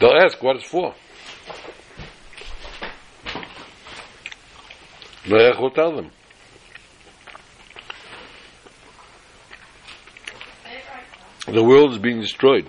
they'll 0.00 0.16
ask 0.16 0.42
what 0.42 0.56
it's 0.56 0.64
for. 0.64 0.94
Melech 5.28 5.58
will 5.58 5.72
tell 5.72 5.94
them. 5.94 6.10
The 11.46 11.62
world 11.62 11.92
is 11.92 11.98
being 11.98 12.20
destroyed. 12.20 12.66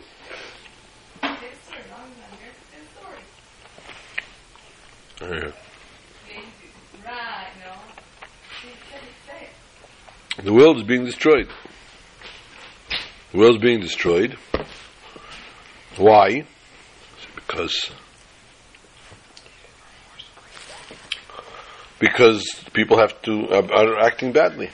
The 10.43 10.53
world 10.53 10.77
is 10.77 10.83
being 10.83 11.05
destroyed. 11.05 11.49
The 13.31 13.37
world 13.37 13.55
is 13.55 13.61
being 13.61 13.79
destroyed. 13.79 14.37
Why? 15.97 16.45
Because 17.35 17.89
because 21.99 22.43
people 22.73 22.99
have 22.99 23.19
to 23.23 23.49
are, 23.49 23.73
are 23.73 23.99
acting 23.99 24.31
badly. 24.33 24.69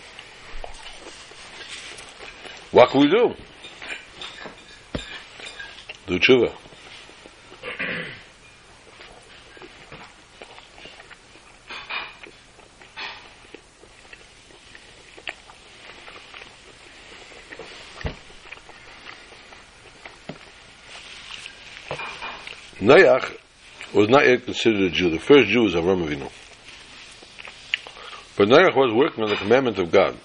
What 2.71 2.89
can 2.89 2.99
we 2.99 3.09
do? 3.09 3.33
Do 6.05 6.19
tshuva. 6.19 6.53
Noach 22.83 23.37
was 23.93 24.09
not 24.09 24.27
yet 24.27 24.43
considered 24.43 24.81
a 24.81 24.89
Jew. 24.89 25.09
The 25.09 25.19
first 25.19 25.49
Jew 25.49 25.63
was 25.63 25.73
Avram 25.73 26.05
Avinu. 26.05 26.29
But 28.35 28.49
Noach 28.49 28.75
was 28.75 28.93
working 28.93 29.23
on 29.23 29.29
the 29.29 29.37
commandment 29.37 29.79
of 29.79 29.89
God. 29.89 30.17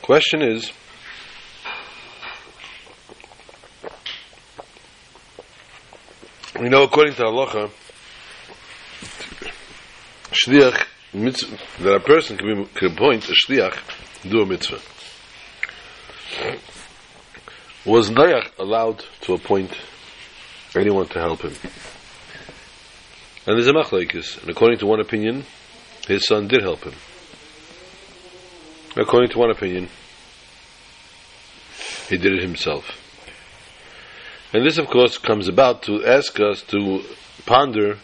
Question 0.00 0.40
is, 0.40 0.72
we 6.60 6.68
know 6.68 6.84
according 6.84 7.14
to 7.14 7.22
Halacha, 7.22 7.70
shliach 10.32 10.86
mitzvah, 11.12 11.58
that 11.82 11.94
a 11.94 12.00
person 12.00 12.36
can, 12.36 12.64
be, 12.64 12.70
can 12.74 12.92
appoint 12.92 13.28
a 13.28 13.32
shliach 13.32 13.78
to 14.22 14.28
do 14.28 14.40
a 14.40 14.46
mitzvah. 14.46 14.80
Was 17.84 18.10
Noach 18.10 18.50
allowed 18.58 19.04
to 19.22 19.34
appoint 19.34 19.70
anyone 20.74 21.06
to 21.08 21.18
help 21.18 21.42
him? 21.42 21.54
And 23.46 23.56
there's 23.56 23.68
a 23.68 23.72
machlaikis, 23.72 24.40
and 24.40 24.50
according 24.50 24.78
to 24.78 24.86
one 24.86 25.00
opinion, 25.00 25.44
his 26.08 26.26
son 26.26 26.48
did 26.48 26.62
help 26.62 26.82
him. 26.82 26.94
According 28.96 29.30
to 29.30 29.38
one 29.38 29.50
opinion, 29.50 29.88
he 32.08 32.16
did 32.16 32.32
it 32.32 32.42
himself. 32.42 33.05
And 34.56 34.64
this, 34.64 34.78
of 34.78 34.86
course, 34.86 35.18
comes 35.18 35.48
about 35.48 35.82
to 35.82 36.02
ask 36.06 36.40
us 36.40 36.62
to 36.68 37.02
ponder 37.44 37.98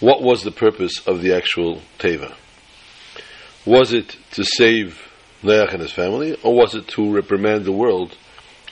what 0.00 0.20
was 0.20 0.42
the 0.42 0.50
purpose 0.50 1.00
of 1.06 1.22
the 1.22 1.34
actual 1.34 1.80
Teva. 1.98 2.34
Was 3.64 3.90
it 3.90 4.18
to 4.32 4.44
save 4.44 5.08
Noach 5.42 5.72
and 5.72 5.80
his 5.80 5.90
family, 5.90 6.36
or 6.42 6.54
was 6.54 6.74
it 6.74 6.88
to 6.88 7.10
reprimand 7.10 7.64
the 7.64 7.72
world 7.72 8.18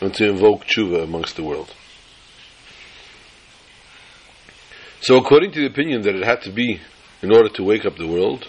and 0.03 0.12
to 0.12 0.28
invoke 0.28 0.66
tshuva 0.66 1.03
amongst 1.03 1.36
the 1.36 1.42
world? 1.42 1.74
So, 5.01 5.16
according 5.16 5.53
to 5.53 5.61
the 5.61 5.68
opinion 5.68 6.03
that 6.03 6.14
it 6.14 6.22
had 6.22 6.42
to 6.42 6.53
be 6.53 6.82
in 7.22 7.34
order 7.34 7.48
to 7.48 7.64
wake 7.64 7.86
up 7.86 7.96
the 7.96 8.07
world, 8.07 8.42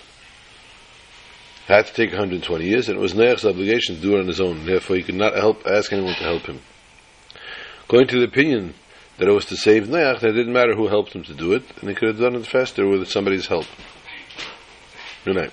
it 1.70 1.74
had 1.74 1.86
to 1.86 1.94
take 1.94 2.10
120 2.10 2.66
years, 2.66 2.90
and 2.90 2.98
it 2.98 3.02
was 3.02 3.14
Noach's 3.14 3.46
obligation 3.46 3.96
to 3.96 4.02
do 4.02 4.18
it 4.18 4.20
on 4.20 4.28
his 4.28 4.42
own. 4.42 4.66
Therefore, 4.66 4.98
he 4.98 5.04
could 5.04 5.16
not 5.16 5.38
help 5.38 5.66
ask 5.66 5.94
anyone 5.94 6.16
to 6.16 6.24
help 6.24 6.48
him. 6.48 6.60
According 7.92 8.08
to 8.08 8.20
the 8.20 8.24
opinion 8.26 8.74
that 9.18 9.28
it 9.28 9.34
was 9.34 9.44
to 9.48 9.58
save 9.58 9.88
Noach, 9.88 10.24
it 10.24 10.32
didn't 10.32 10.54
matter 10.54 10.74
who 10.74 10.88
helped 10.88 11.14
him 11.14 11.24
to 11.24 11.34
do 11.34 11.52
it, 11.52 11.64
and 11.82 11.90
he 11.90 11.94
could 11.94 12.08
have 12.08 12.20
done 12.20 12.36
it 12.38 12.48
faster 12.48 12.88
with 12.88 13.06
somebody's 13.10 13.48
help. 13.48 13.66
Good 15.26 15.36
night. 15.36 15.52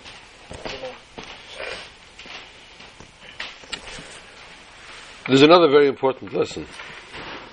There's 5.27 5.43
another 5.43 5.69
very 5.69 5.89
important 5.89 6.33
lesson 6.33 6.69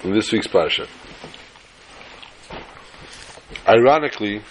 in 0.04 0.14
this 0.14 0.32
week's 0.32 0.46
parsha. 0.46 0.88
Ironically, 3.68 4.44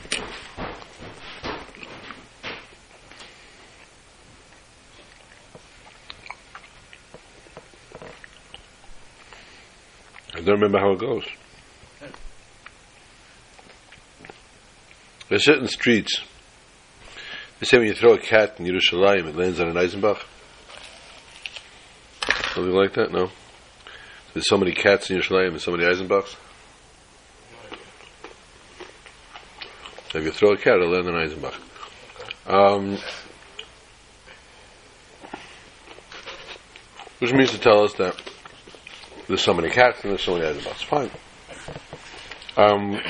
I 10.34 10.40
don't 10.40 10.60
remember 10.60 10.78
how 10.78 10.92
it 10.92 10.98
goes. 10.98 11.24
There's 15.28 15.44
certain 15.44 15.68
streets. 15.68 16.20
They 17.60 17.66
say 17.66 17.78
when 17.78 17.86
you 17.86 17.94
throw 17.94 18.14
a 18.14 18.18
cat 18.18 18.58
in 18.58 18.66
Yerushalayim, 18.66 19.28
it 19.28 19.36
lands 19.36 19.60
on 19.60 19.68
an 19.68 19.76
Eisenbach. 19.76 20.20
Something 22.52 22.74
like 22.74 22.94
that, 22.94 23.12
no? 23.12 23.30
There's 24.32 24.48
so 24.48 24.56
many 24.56 24.72
cats 24.72 25.10
in 25.10 25.18
Yerushalayim 25.18 25.50
and 25.50 25.60
so 25.60 25.70
many 25.70 25.84
Eisenbachs. 25.84 26.36
If 30.14 30.24
you 30.24 30.30
throw 30.30 30.52
a 30.52 30.56
cat, 30.56 30.74
it'll 30.74 30.90
land 30.90 31.08
on 31.08 31.14
Eisenbach. 31.14 31.54
Um, 32.46 32.98
which 37.20 37.32
means 37.32 37.52
to 37.52 37.58
tell 37.58 37.82
us 37.82 37.94
that 37.94 38.20
there's 39.28 39.42
so 39.42 39.54
many 39.54 39.70
cats 39.70 40.02
and 40.02 40.10
there's 40.10 40.22
so 40.22 40.36
many 40.36 40.44
Eisenbachs. 40.46 40.84
Fine. 40.84 41.10
Um, 42.56 43.00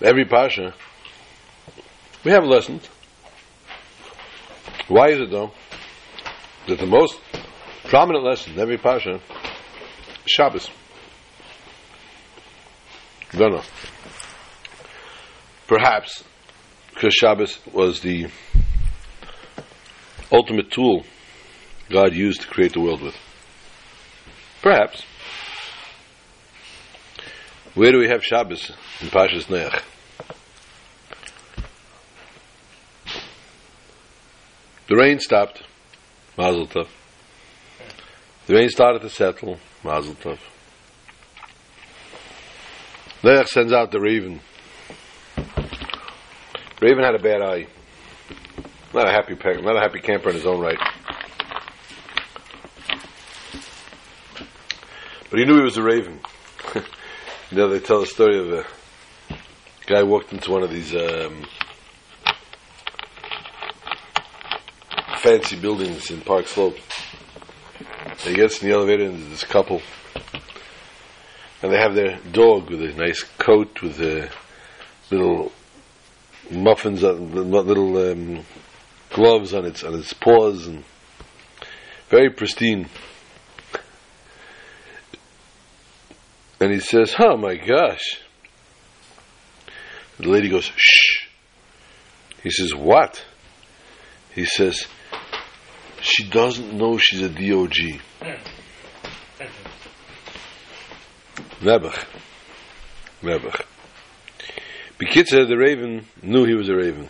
every 0.00 0.24
Pasha, 0.24 0.74
we 2.24 2.30
have 2.30 2.44
lessons. 2.44 2.88
Why 4.88 5.10
is 5.10 5.20
it 5.20 5.30
though 5.30 5.52
that 6.68 6.78
the 6.78 6.86
most 6.86 7.18
prominent 7.84 8.24
lesson 8.24 8.54
in 8.54 8.60
every 8.60 8.78
Pasha 8.78 9.20
Shabbos? 10.26 10.70
Don't 13.32 13.52
know. 13.52 13.62
Perhaps 15.66 16.24
because 16.92 17.14
Shabbos 17.14 17.58
was 17.72 18.00
the 18.00 18.28
ultimate 20.30 20.70
tool 20.70 21.04
God 21.92 22.14
used 22.14 22.40
to 22.40 22.48
create 22.48 22.72
the 22.72 22.80
world 22.80 23.02
with. 23.02 23.14
Perhaps. 24.62 25.04
Where 27.74 27.92
do 27.92 27.98
we 27.98 28.08
have 28.08 28.24
Shabbos 28.24 28.72
in 29.02 29.08
Pashas 29.08 29.44
Neach? 29.44 29.82
The 34.88 34.96
rain 34.96 35.18
stopped. 35.18 35.62
Mazel 36.38 36.66
tov. 36.66 36.88
The 38.46 38.54
rain 38.54 38.70
started 38.70 39.02
to 39.02 39.10
settle. 39.10 39.58
Mazel 39.84 40.14
tov. 40.14 40.38
Neach 43.22 43.48
sends 43.48 43.72
out 43.72 43.90
the 43.90 44.00
raven. 44.00 44.40
Raven 46.80 47.04
had 47.04 47.14
a 47.14 47.22
bad 47.22 47.42
eye. 47.42 47.66
Not 48.94 49.08
a 49.08 49.12
happy 49.12 49.34
peg, 49.34 49.62
not 49.62 49.76
a 49.76 49.80
happy 49.80 50.00
camper 50.00 50.30
in 50.30 50.36
his 50.36 50.46
own 50.46 50.60
right. 50.60 50.78
But 55.32 55.38
he 55.38 55.46
knew 55.46 55.56
he 55.56 55.62
was 55.62 55.78
a 55.78 55.82
raven. 55.82 56.20
you 56.74 57.56
know, 57.56 57.70
they 57.70 57.80
tell 57.80 58.00
the 58.00 58.06
story 58.06 58.38
of 58.38 58.52
a 58.52 58.66
guy 59.86 60.02
walked 60.02 60.30
into 60.30 60.50
one 60.50 60.62
of 60.62 60.68
these 60.68 60.94
um, 60.94 61.46
fancy 65.16 65.58
buildings 65.58 66.10
in 66.10 66.20
Park 66.20 66.46
Slope. 66.48 66.76
He 68.18 68.34
gets 68.34 68.62
in 68.62 68.68
the 68.68 68.74
elevator 68.74 69.04
and 69.04 69.22
there's 69.22 69.30
this 69.30 69.44
couple. 69.44 69.80
And 71.62 71.72
they 71.72 71.78
have 71.78 71.94
their 71.94 72.18
dog 72.30 72.68
with 72.68 72.82
a 72.82 72.92
nice 72.92 73.22
coat 73.38 73.80
with 73.80 73.98
little 75.10 75.50
muffins, 76.50 77.02
on, 77.02 77.50
little 77.50 78.12
um, 78.12 78.44
gloves 79.08 79.54
on 79.54 79.64
its 79.64 79.82
on 79.82 79.94
its 79.94 80.12
paws, 80.12 80.66
and 80.66 80.84
very 82.10 82.28
pristine. 82.28 82.90
And 86.62 86.72
he 86.72 86.78
says, 86.78 87.16
"Oh 87.18 87.36
my 87.36 87.56
gosh!" 87.56 88.20
The 90.18 90.28
lady 90.28 90.48
goes, 90.48 90.70
"Shh." 90.76 91.26
He 92.44 92.50
says, 92.50 92.72
"What?" 92.72 93.24
He 94.32 94.44
says, 94.44 94.86
"She 96.00 96.22
doesn't 96.22 96.72
know 96.72 96.98
she's 96.98 97.22
a 97.22 97.28
DOG." 97.28 98.00
Nebuch. 101.62 102.04
Nebuch. 103.22 103.62
Bekitzer, 105.00 105.48
the 105.48 105.56
raven, 105.56 106.06
knew 106.22 106.44
he 106.44 106.54
was 106.54 106.68
a 106.68 106.76
raven. 106.76 107.08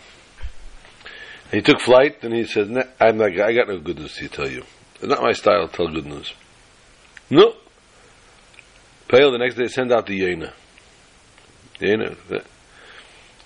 And 1.50 1.52
he 1.52 1.60
took 1.60 1.82
flight 1.82 2.24
and 2.24 2.32
he 2.34 2.46
said, 2.46 2.68
I'm 2.98 3.18
not, 3.18 3.38
I 3.38 3.52
got 3.52 3.68
no 3.68 3.78
good 3.80 3.98
news 3.98 4.14
to 4.16 4.28
tell 4.28 4.48
you. 4.48 4.64
It's 4.94 5.04
not 5.04 5.20
my 5.20 5.32
style 5.32 5.68
to 5.68 5.76
tell 5.76 5.88
good 5.88 6.06
news. 6.06 6.32
No. 7.28 7.54
Pale, 9.12 9.32
the 9.32 9.38
next 9.38 9.56
day, 9.56 9.68
send 9.68 9.92
out 9.92 10.06
the 10.06 10.18
Yena. 10.18 10.54
Yena. 11.78 12.16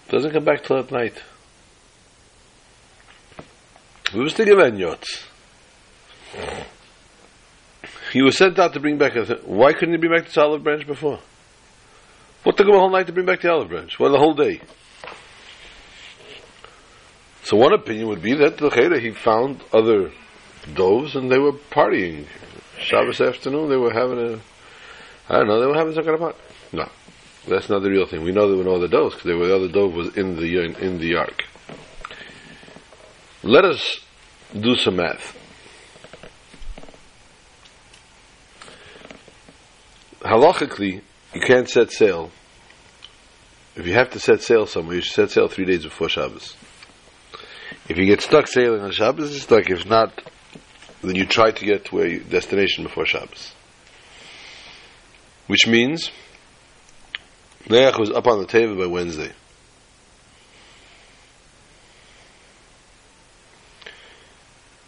Doesn't 0.08 0.30
come 0.30 0.44
back 0.44 0.62
till 0.62 0.78
at 0.78 0.92
night. 0.92 1.20
We 4.14 4.20
was 4.20 4.32
thinking 4.32 4.54
about 4.54 4.78
yachts. 4.78 5.24
He 8.12 8.22
was 8.22 8.38
sent 8.38 8.60
out 8.60 8.74
to 8.74 8.80
bring 8.80 8.96
back 8.96 9.16
a. 9.16 9.26
Th- 9.26 9.42
Why 9.42 9.72
couldn't 9.72 9.90
he 9.90 9.96
bring 9.98 10.12
back 10.12 10.26
this 10.26 10.38
olive 10.38 10.62
branch 10.62 10.86
before? 10.86 11.18
What 12.44 12.56
took 12.56 12.68
him 12.68 12.74
a 12.76 12.78
whole 12.78 12.90
night 12.90 13.08
to 13.08 13.12
bring 13.12 13.26
back 13.26 13.40
the 13.40 13.50
olive 13.50 13.68
branch? 13.68 13.98
Well, 13.98 14.12
the 14.12 14.18
whole 14.18 14.34
day. 14.34 14.60
So 17.42 17.56
one 17.56 17.72
opinion 17.72 18.06
would 18.06 18.22
be 18.22 18.34
that 18.34 18.58
the 18.58 18.70
Cheder, 18.70 19.00
he 19.00 19.10
found 19.10 19.64
other 19.72 20.12
doves 20.74 21.16
and 21.16 21.28
they 21.28 21.40
were 21.40 21.52
partying. 21.52 22.26
Shabbos 22.78 23.20
afternoon, 23.20 23.68
they 23.68 23.76
were 23.76 23.92
having 23.92 24.18
a, 24.18 24.40
I 25.29 25.39
don't 25.39 25.49
know, 25.49 25.68
were 25.68 25.74
having 25.74 25.95
some 25.95 26.05
kind 26.05 26.22
of. 26.22 26.37
No, 26.72 26.89
that's 27.49 27.68
not 27.68 27.83
the 27.83 27.91
real 27.91 28.07
thing. 28.07 28.22
We 28.22 28.33
know 28.33 28.49
there 28.49 28.57
were 28.57 28.64
no 28.64 28.77
other 28.77 28.89
doves 28.89 29.14
because 29.14 29.27
the 29.27 29.55
other 29.55 29.68
dove 29.68 29.95
was 29.95 30.16
in 30.16 30.37
the 30.37 30.64
in, 30.64 30.74
in 30.77 30.99
the 30.99 31.16
ark. 31.16 31.45
Let 33.43 33.64
us 33.64 34.01
do 34.59 34.77
some 34.77 34.97
math. 34.97 35.37
Halachically, 40.20 41.03
you 41.35 41.41
can't 41.41 41.68
set 41.68 41.91
sail. 41.91 42.31
If 43.74 43.87
you 43.87 43.95
have 43.95 44.11
to 44.11 44.20
set 44.20 44.43
sail 44.43 44.66
somewhere, 44.66 44.97
you 44.97 45.03
should 45.03 45.14
set 45.14 45.31
sail 45.31 45.49
three 45.49 45.66
days 45.66 45.85
before 45.85 46.09
Shabbos. 46.09 46.57
If 47.89 47.99
you 47.99 48.07
get 48.07 48.22
stuck 48.22 48.49
sailing 48.49 48.81
on 48.81 48.91
Shabbos, 48.91 49.35
it's 49.35 49.45
stuck. 49.45 49.68
If 49.70 49.87
not, 49.87 50.22
then 51.03 51.14
you 51.14 51.27
try 51.27 51.51
to 51.51 51.64
get 51.64 51.85
to 51.87 52.01
a 52.01 52.18
destination 52.18 52.85
before 52.85 53.07
Shabbos. 53.07 53.53
Which 55.47 55.66
means, 55.66 56.11
Neach 57.68 57.99
was 57.99 58.11
up 58.11 58.26
on 58.26 58.40
the 58.40 58.47
table 58.47 58.76
by 58.76 58.86
Wednesday. 58.86 59.32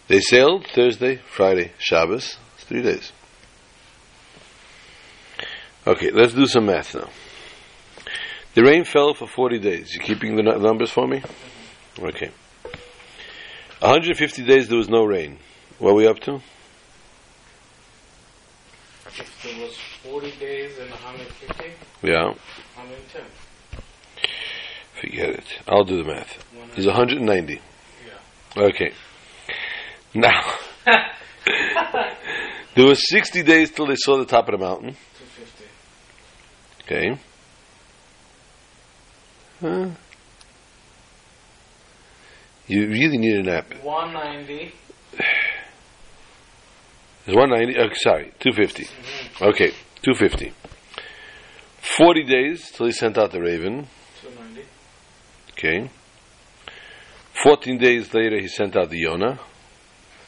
They 0.09 0.21
sailed 0.21 0.67
Thursday, 0.67 1.17
Friday, 1.17 1.73
Shabbos, 1.79 2.39
three 2.57 2.83
days. 2.83 3.13
Okay, 5.87 6.11
let's 6.11 6.33
do 6.33 6.47
some 6.47 6.67
math 6.67 6.95
now. 6.95 7.09
The 8.55 8.63
rain 8.63 8.85
fell 8.85 9.15
for 9.15 9.27
40 9.27 9.59
days. 9.59 9.95
You 9.95 10.01
keeping 10.01 10.35
the 10.37 10.43
numbers 10.43 10.91
for 10.91 11.07
me? 11.07 11.23
Okay. 11.99 12.31
150 13.81 14.45
days 14.45 14.69
there 14.69 14.79
was 14.79 14.89
no 14.89 15.05
rain. 15.05 15.39
What 15.79 15.91
are 15.91 15.95
we 15.95 16.07
up 16.09 16.19
to? 16.21 16.41
If 20.11 20.15
there 20.15 20.21
was 20.21 20.23
40 20.23 20.41
days 20.41 20.79
and 20.79 20.91
150, 20.91 21.65
Yeah. 22.03 22.25
110. 22.77 23.23
Forget 25.01 25.29
it. 25.31 25.45
I'll 25.67 25.85
do 25.85 26.03
the 26.03 26.05
math. 26.05 26.45
There's 26.75 26.87
190. 26.87 27.55
Yeah. 28.57 28.63
Okay. 28.63 28.93
Now, 30.15 30.41
there 32.75 32.87
was 32.87 33.09
60 33.09 33.43
days 33.43 33.71
till 33.71 33.87
they 33.87 33.97
saw 33.97 34.17
the 34.19 34.25
top 34.25 34.49
of 34.49 34.59
the 34.59 34.65
mountain. 34.65 34.97
250. 36.85 36.85
Okay. 36.85 37.21
Huh? 39.61 39.91
You 42.67 42.87
really 42.89 43.19
need 43.19 43.37
a 43.37 43.43
nap. 43.43 43.73
190. 43.83 44.73
There's 47.25 47.37
190. 47.37 47.79
Oh, 47.79 47.85
uh, 47.85 47.95
sorry, 47.95 48.33
250. 48.41 48.85
Mm-hmm. 48.85 49.45
Okay, 49.45 49.73
250. 50.03 50.53
40 51.97 52.25
days 52.25 52.71
till 52.71 52.87
he 52.87 52.93
sent 52.93 53.19
out 53.19 53.33
the 53.33 53.41
raven. 53.41 53.89
290. 54.23 54.63
Okay. 55.53 55.91
14 57.43 57.79
days 57.79 58.13
later, 58.15 58.39
he 58.41 58.49
sent 58.49 58.77
out 58.77 58.91
the 58.91 58.99
Yonah. 58.99 59.39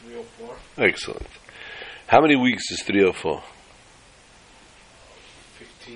304. 0.03 0.57
Excellent. 0.79 1.27
How 2.07 2.21
many 2.21 2.37
weeks 2.37 2.71
is 2.71 2.83
304? 2.83 3.43
50. 5.59 5.93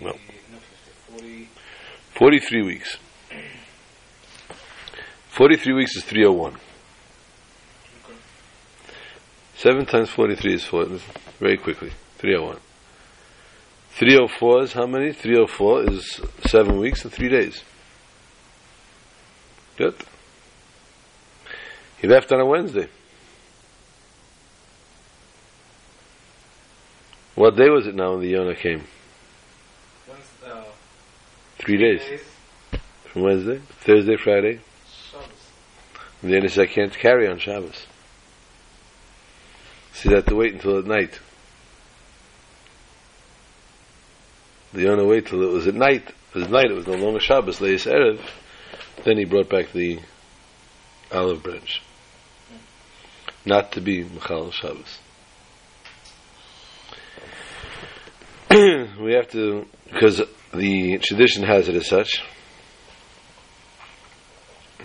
No. 0.00 0.10
No, 0.10 0.12
50. 0.12 1.18
40. 1.18 1.48
43 2.14 2.62
weeks. 2.62 2.96
43 5.30 5.74
weeks 5.74 5.96
is 5.96 6.04
301. 6.04 6.54
Okay. 6.54 6.60
7 9.56 9.86
times 9.86 10.10
43 10.10 10.54
is 10.54 10.64
4. 10.64 10.86
Very 11.40 11.56
quickly. 11.56 11.92
301. 12.22 12.56
304 13.94 14.62
is 14.62 14.72
how 14.74 14.86
many? 14.86 15.12
304 15.12 15.90
is 15.90 16.20
7 16.46 16.78
weeks 16.78 17.02
and 17.02 17.12
3 17.12 17.28
days. 17.28 17.64
Good. 19.76 19.96
He 22.00 22.06
left 22.06 22.30
on 22.30 22.38
a 22.38 22.46
Wednesday. 22.46 22.88
What 27.34 27.56
day 27.56 27.68
was 27.68 27.88
it 27.88 27.96
now 27.96 28.12
when 28.12 28.20
the 28.20 28.28
Yonah 28.28 28.54
came? 28.54 28.84
Uh, 30.46 30.62
Three 31.58 31.76
days. 31.76 32.20
From 33.12 33.22
Wednesday, 33.22 33.60
Thursday, 33.80 34.16
Friday. 34.16 34.60
Shabbos. 35.10 35.26
And 36.22 36.32
then 36.32 36.42
he 36.42 36.48
said, 36.48 36.68
I 36.68 36.72
can't 36.72 36.96
carry 36.96 37.26
on 37.26 37.40
Shabbos. 37.40 37.86
So 39.94 40.08
he 40.08 40.14
had 40.14 40.26
to 40.26 40.36
wait 40.36 40.54
until 40.54 40.78
at 40.78 40.86
night. 40.86 41.18
The 44.72 44.90
only 44.90 45.04
wait 45.06 45.26
till 45.26 45.42
it 45.42 45.50
was 45.50 45.66
at 45.66 45.74
night. 45.74 46.08
It 46.08 46.38
was 46.38 46.48
night, 46.48 46.70
it 46.70 46.74
was 46.74 46.86
no 46.86 46.94
longer 46.94 47.20
Shabbos, 47.20 47.60
Leis 47.60 47.84
Erev. 47.84 48.20
Then 49.04 49.18
he 49.18 49.24
brought 49.24 49.50
back 49.50 49.72
the 49.72 50.00
olive 51.10 51.42
branch. 51.42 51.82
Not 53.44 53.72
to 53.72 53.80
be 53.80 54.04
Michal 54.04 54.50
Shabbos. 54.50 54.98
we 59.00 59.12
have 59.12 59.30
to, 59.30 59.66
because 59.90 60.22
the 60.54 60.98
tradition 60.98 61.42
has 61.42 61.68
it 61.68 61.74
as 61.74 61.88
such. 61.88 62.22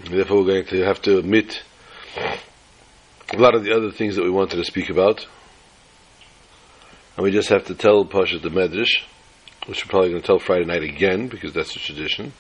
Therefore, 0.09 0.37
we're 0.37 0.63
going 0.63 0.65
to 0.65 0.85
have 0.85 1.01
to 1.03 1.19
omit 1.19 1.63
a 3.33 3.37
lot 3.37 3.55
of 3.55 3.63
the 3.63 3.73
other 3.73 3.91
things 3.91 4.15
that 4.15 4.23
we 4.23 4.29
wanted 4.29 4.57
to 4.57 4.63
speak 4.63 4.89
about. 4.89 5.27
And 7.15 7.23
we 7.23 7.31
just 7.31 7.49
have 7.49 7.65
to 7.65 7.75
tell 7.75 8.05
Pasha 8.05 8.39
the 8.39 8.49
Medrash, 8.49 9.03
which 9.67 9.85
we're 9.85 9.89
probably 9.89 10.09
going 10.09 10.21
to 10.21 10.25
tell 10.27 10.39
Friday 10.39 10.65
night 10.65 10.83
again, 10.83 11.27
because 11.27 11.53
that's 11.53 11.73
the 11.73 11.79
tradition. 11.79 12.33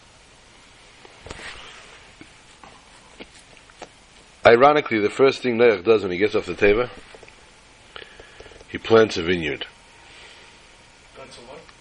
Ironically, 4.45 5.01
the 5.01 5.09
first 5.09 5.41
thing 5.41 5.57
Noach 5.57 5.83
does 5.83 6.03
when 6.03 6.11
he 6.11 6.17
gets 6.17 6.33
off 6.33 6.45
the 6.45 6.53
Teva, 6.53 6.89
he 8.69 8.77
plants 8.77 9.17
a 9.17 9.23
vineyard. 9.23 9.65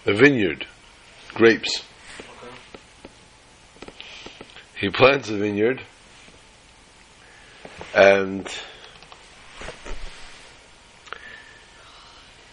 A? 0.05 0.11
A 0.11 0.13
vineyard. 0.13 0.67
Grapes. 1.33 1.83
Okay. 2.19 3.91
He 4.75 4.89
plants 4.89 5.29
a 5.29 5.37
vineyard 5.37 5.81
and 7.95 8.47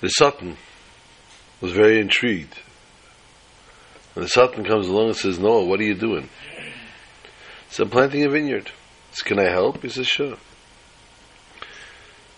the 0.01 0.09
Satan 0.09 0.57
was 1.61 1.73
very 1.73 2.01
intrigued. 2.01 2.61
And 4.15 4.25
the 4.25 4.29
Satan 4.29 4.65
comes 4.65 4.87
along 4.89 5.09
and 5.09 5.17
says, 5.17 5.39
Noah, 5.39 5.65
what 5.65 5.81
are 5.81 5.85
you 5.85 5.95
doing? 5.95 6.29
So 7.69 7.85
I'm 7.85 7.91
planting 7.91 8.25
a 8.25 8.29
vineyard. 8.29 8.71
Says, 9.11 9.23
Can 9.23 9.39
I 9.39 9.51
help? 9.51 9.83
He 9.83 9.89
says, 9.89 10.07
Sure. 10.07 10.37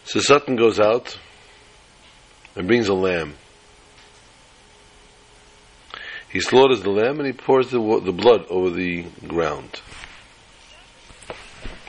So 0.04 0.20
Satan 0.20 0.56
goes 0.56 0.78
out 0.80 1.18
and 2.54 2.66
brings 2.66 2.88
a 2.88 2.94
lamb. 2.94 3.34
He 6.30 6.40
slaughters 6.40 6.82
the 6.82 6.90
lamb 6.90 7.18
and 7.18 7.26
he 7.26 7.32
pours 7.32 7.70
the, 7.70 7.78
the 8.04 8.12
blood 8.12 8.46
over 8.48 8.70
the 8.70 9.04
ground. 9.26 9.80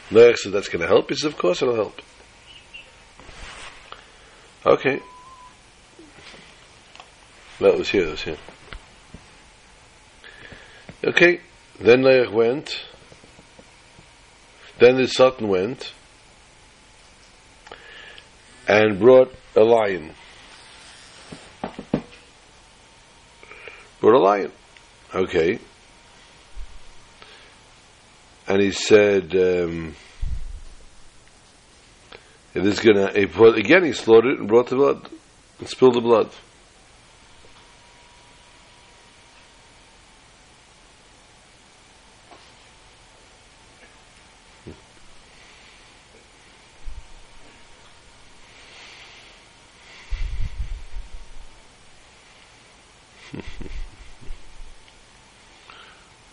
Noach 0.10 0.38
said 0.38 0.54
that's 0.54 0.70
going 0.70 0.82
to 0.82 0.88
help. 0.88 1.10
He 1.10 1.16
says, 1.16 1.26
of 1.26 1.38
course 1.38 1.62
it'll 1.62 1.76
help. 1.76 2.02
Okay. 4.66 5.02
That 7.60 7.78
was 7.78 7.90
here, 7.90 8.06
that 8.06 8.12
was 8.12 8.22
here. 8.24 8.38
Okay, 11.04 11.42
then 11.80 12.02
Noach 12.02 12.32
went. 12.32 12.84
Then 14.80 14.98
the 14.98 15.08
Satan 15.08 15.48
went 15.48 15.94
and 18.68 19.00
brought 19.00 19.34
a 19.56 19.64
lion. 19.64 20.14
Brought 24.00 24.16
a 24.16 24.20
lion. 24.20 24.52
Okay. 25.14 25.60
And 28.48 28.62
he 28.62 28.72
said, 28.72 29.36
um, 29.36 29.96
it 32.54 32.66
is 32.66 32.80
gonna, 32.80 33.08
again 33.08 33.84
he 33.84 33.94
slaughtered 33.94 34.34
it 34.34 34.40
and 34.40 34.48
brought 34.48 34.68
the 34.68 34.76
blood, 34.76 35.10
and 35.60 35.68
spilled 35.68 35.96
the 35.96 36.02
blood. 36.02 36.32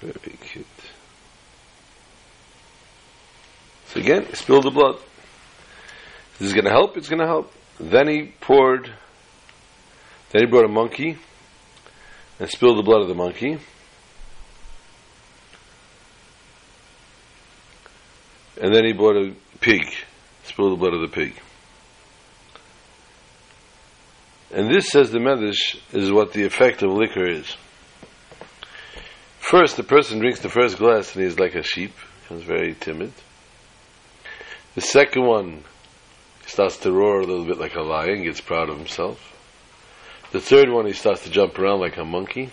Very 0.00 0.36
cute. 0.40 0.66
So 3.86 3.93
again, 4.04 4.26
he 4.26 4.36
spilled 4.36 4.64
the 4.64 4.70
blood. 4.70 4.96
This 6.38 6.48
is 6.48 6.52
going 6.52 6.64
to 6.64 6.70
help. 6.70 6.96
It's 6.96 7.08
going 7.08 7.20
to 7.20 7.26
help. 7.26 7.52
Then 7.80 8.08
he 8.08 8.32
poured. 8.40 8.92
Then 10.30 10.42
he 10.42 10.46
brought 10.46 10.64
a 10.64 10.68
monkey 10.68 11.16
and 12.38 12.50
spilled 12.50 12.78
the 12.78 12.82
blood 12.82 13.00
of 13.02 13.08
the 13.08 13.14
monkey. 13.14 13.58
And 18.60 18.74
then 18.74 18.84
he 18.84 18.92
brought 18.92 19.16
a 19.16 19.34
pig, 19.60 19.82
spilled 20.44 20.72
the 20.72 20.76
blood 20.76 20.94
of 20.94 21.00
the 21.00 21.08
pig. 21.08 21.34
And 24.52 24.70
this, 24.70 24.88
says 24.88 25.10
the 25.10 25.18
Medrash, 25.18 25.76
is 25.92 26.12
what 26.12 26.32
the 26.32 26.44
effect 26.44 26.82
of 26.82 26.90
liquor 26.90 27.28
is. 27.28 27.56
First, 29.40 29.76
the 29.76 29.82
person 29.82 30.20
drinks 30.20 30.40
the 30.40 30.48
first 30.48 30.78
glass 30.78 31.14
and 31.14 31.24
he's 31.24 31.38
like 31.38 31.54
a 31.54 31.62
sheep, 31.62 31.92
becomes 32.22 32.44
very 32.44 32.74
timid. 32.74 33.12
The 34.74 34.80
second 34.80 35.24
one 35.24 35.64
starts 36.46 36.78
to 36.78 36.92
roar 36.92 37.20
a 37.20 37.26
little 37.26 37.44
bit 37.44 37.58
like 37.58 37.76
a 37.76 37.82
lion, 37.82 38.24
gets 38.24 38.40
proud 38.40 38.68
of 38.68 38.76
himself. 38.76 39.30
The 40.32 40.40
third 40.40 40.68
one 40.68 40.86
he 40.86 40.92
starts 40.92 41.22
to 41.24 41.30
jump 41.30 41.58
around 41.58 41.80
like 41.80 41.96
a 41.96 42.04
monkey. 42.04 42.50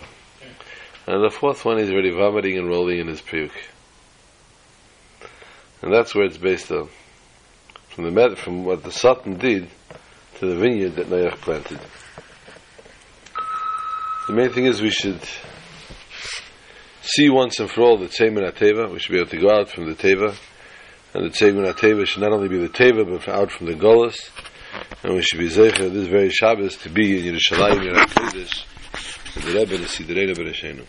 And 1.06 1.24
the 1.24 1.30
fourth 1.30 1.64
one 1.64 1.78
he's 1.78 1.90
already 1.90 2.10
vomiting 2.10 2.58
and 2.58 2.68
rolling 2.68 3.00
in 3.00 3.08
his 3.08 3.20
puke. 3.20 3.50
And 5.82 5.92
that's 5.92 6.14
where 6.14 6.24
it's 6.24 6.38
based 6.38 6.70
on. 6.70 6.88
From 7.88 8.04
the 8.04 8.12
met- 8.12 8.38
from 8.38 8.64
what 8.64 8.84
the 8.84 8.92
Satan 8.92 9.36
did 9.36 9.68
to 10.36 10.46
the 10.46 10.56
vineyard 10.56 10.94
that 10.96 11.08
Noach 11.08 11.38
planted. 11.40 11.80
The 14.28 14.32
main 14.32 14.50
thing 14.50 14.66
is 14.66 14.80
we 14.80 14.90
should 14.90 15.20
see 17.02 17.28
once 17.28 17.58
and 17.58 17.68
for 17.68 17.82
all 17.82 17.98
the 17.98 18.06
Tzemin 18.06 18.48
HaTeva. 18.48 18.92
We 18.92 19.00
should 19.00 19.12
be 19.12 19.18
able 19.18 19.30
to 19.30 19.40
go 19.40 19.50
out 19.50 19.68
from 19.68 19.86
the 19.86 19.96
Teva. 19.96 20.36
And 21.14 21.26
the 21.26 21.30
Tzemin 21.30 21.70
HaTeva 21.70 22.06
should 22.06 22.22
not 22.22 22.32
only 22.32 22.48
be 22.48 22.58
the 22.58 22.70
Teva, 22.70 23.04
but 23.06 23.28
out 23.28 23.50
from 23.52 23.66
the 23.66 23.74
Golas. 23.74 24.16
And 25.02 25.14
we 25.14 25.22
should 25.22 25.38
be 25.38 25.48
Zeicher 25.48 25.92
this 25.92 26.08
very 26.08 26.30
Shabbos 26.30 26.76
to 26.78 26.88
be 26.88 27.28
in 27.28 27.34
Yerushalayim, 27.34 27.92
Yerushalayim, 27.92 28.64
the 29.34 29.58
Rebbe, 29.58 29.76
the 29.76 29.84
Sidrei 29.84 30.28
Rebbe 30.28 30.50
Reshenu. 30.50 30.86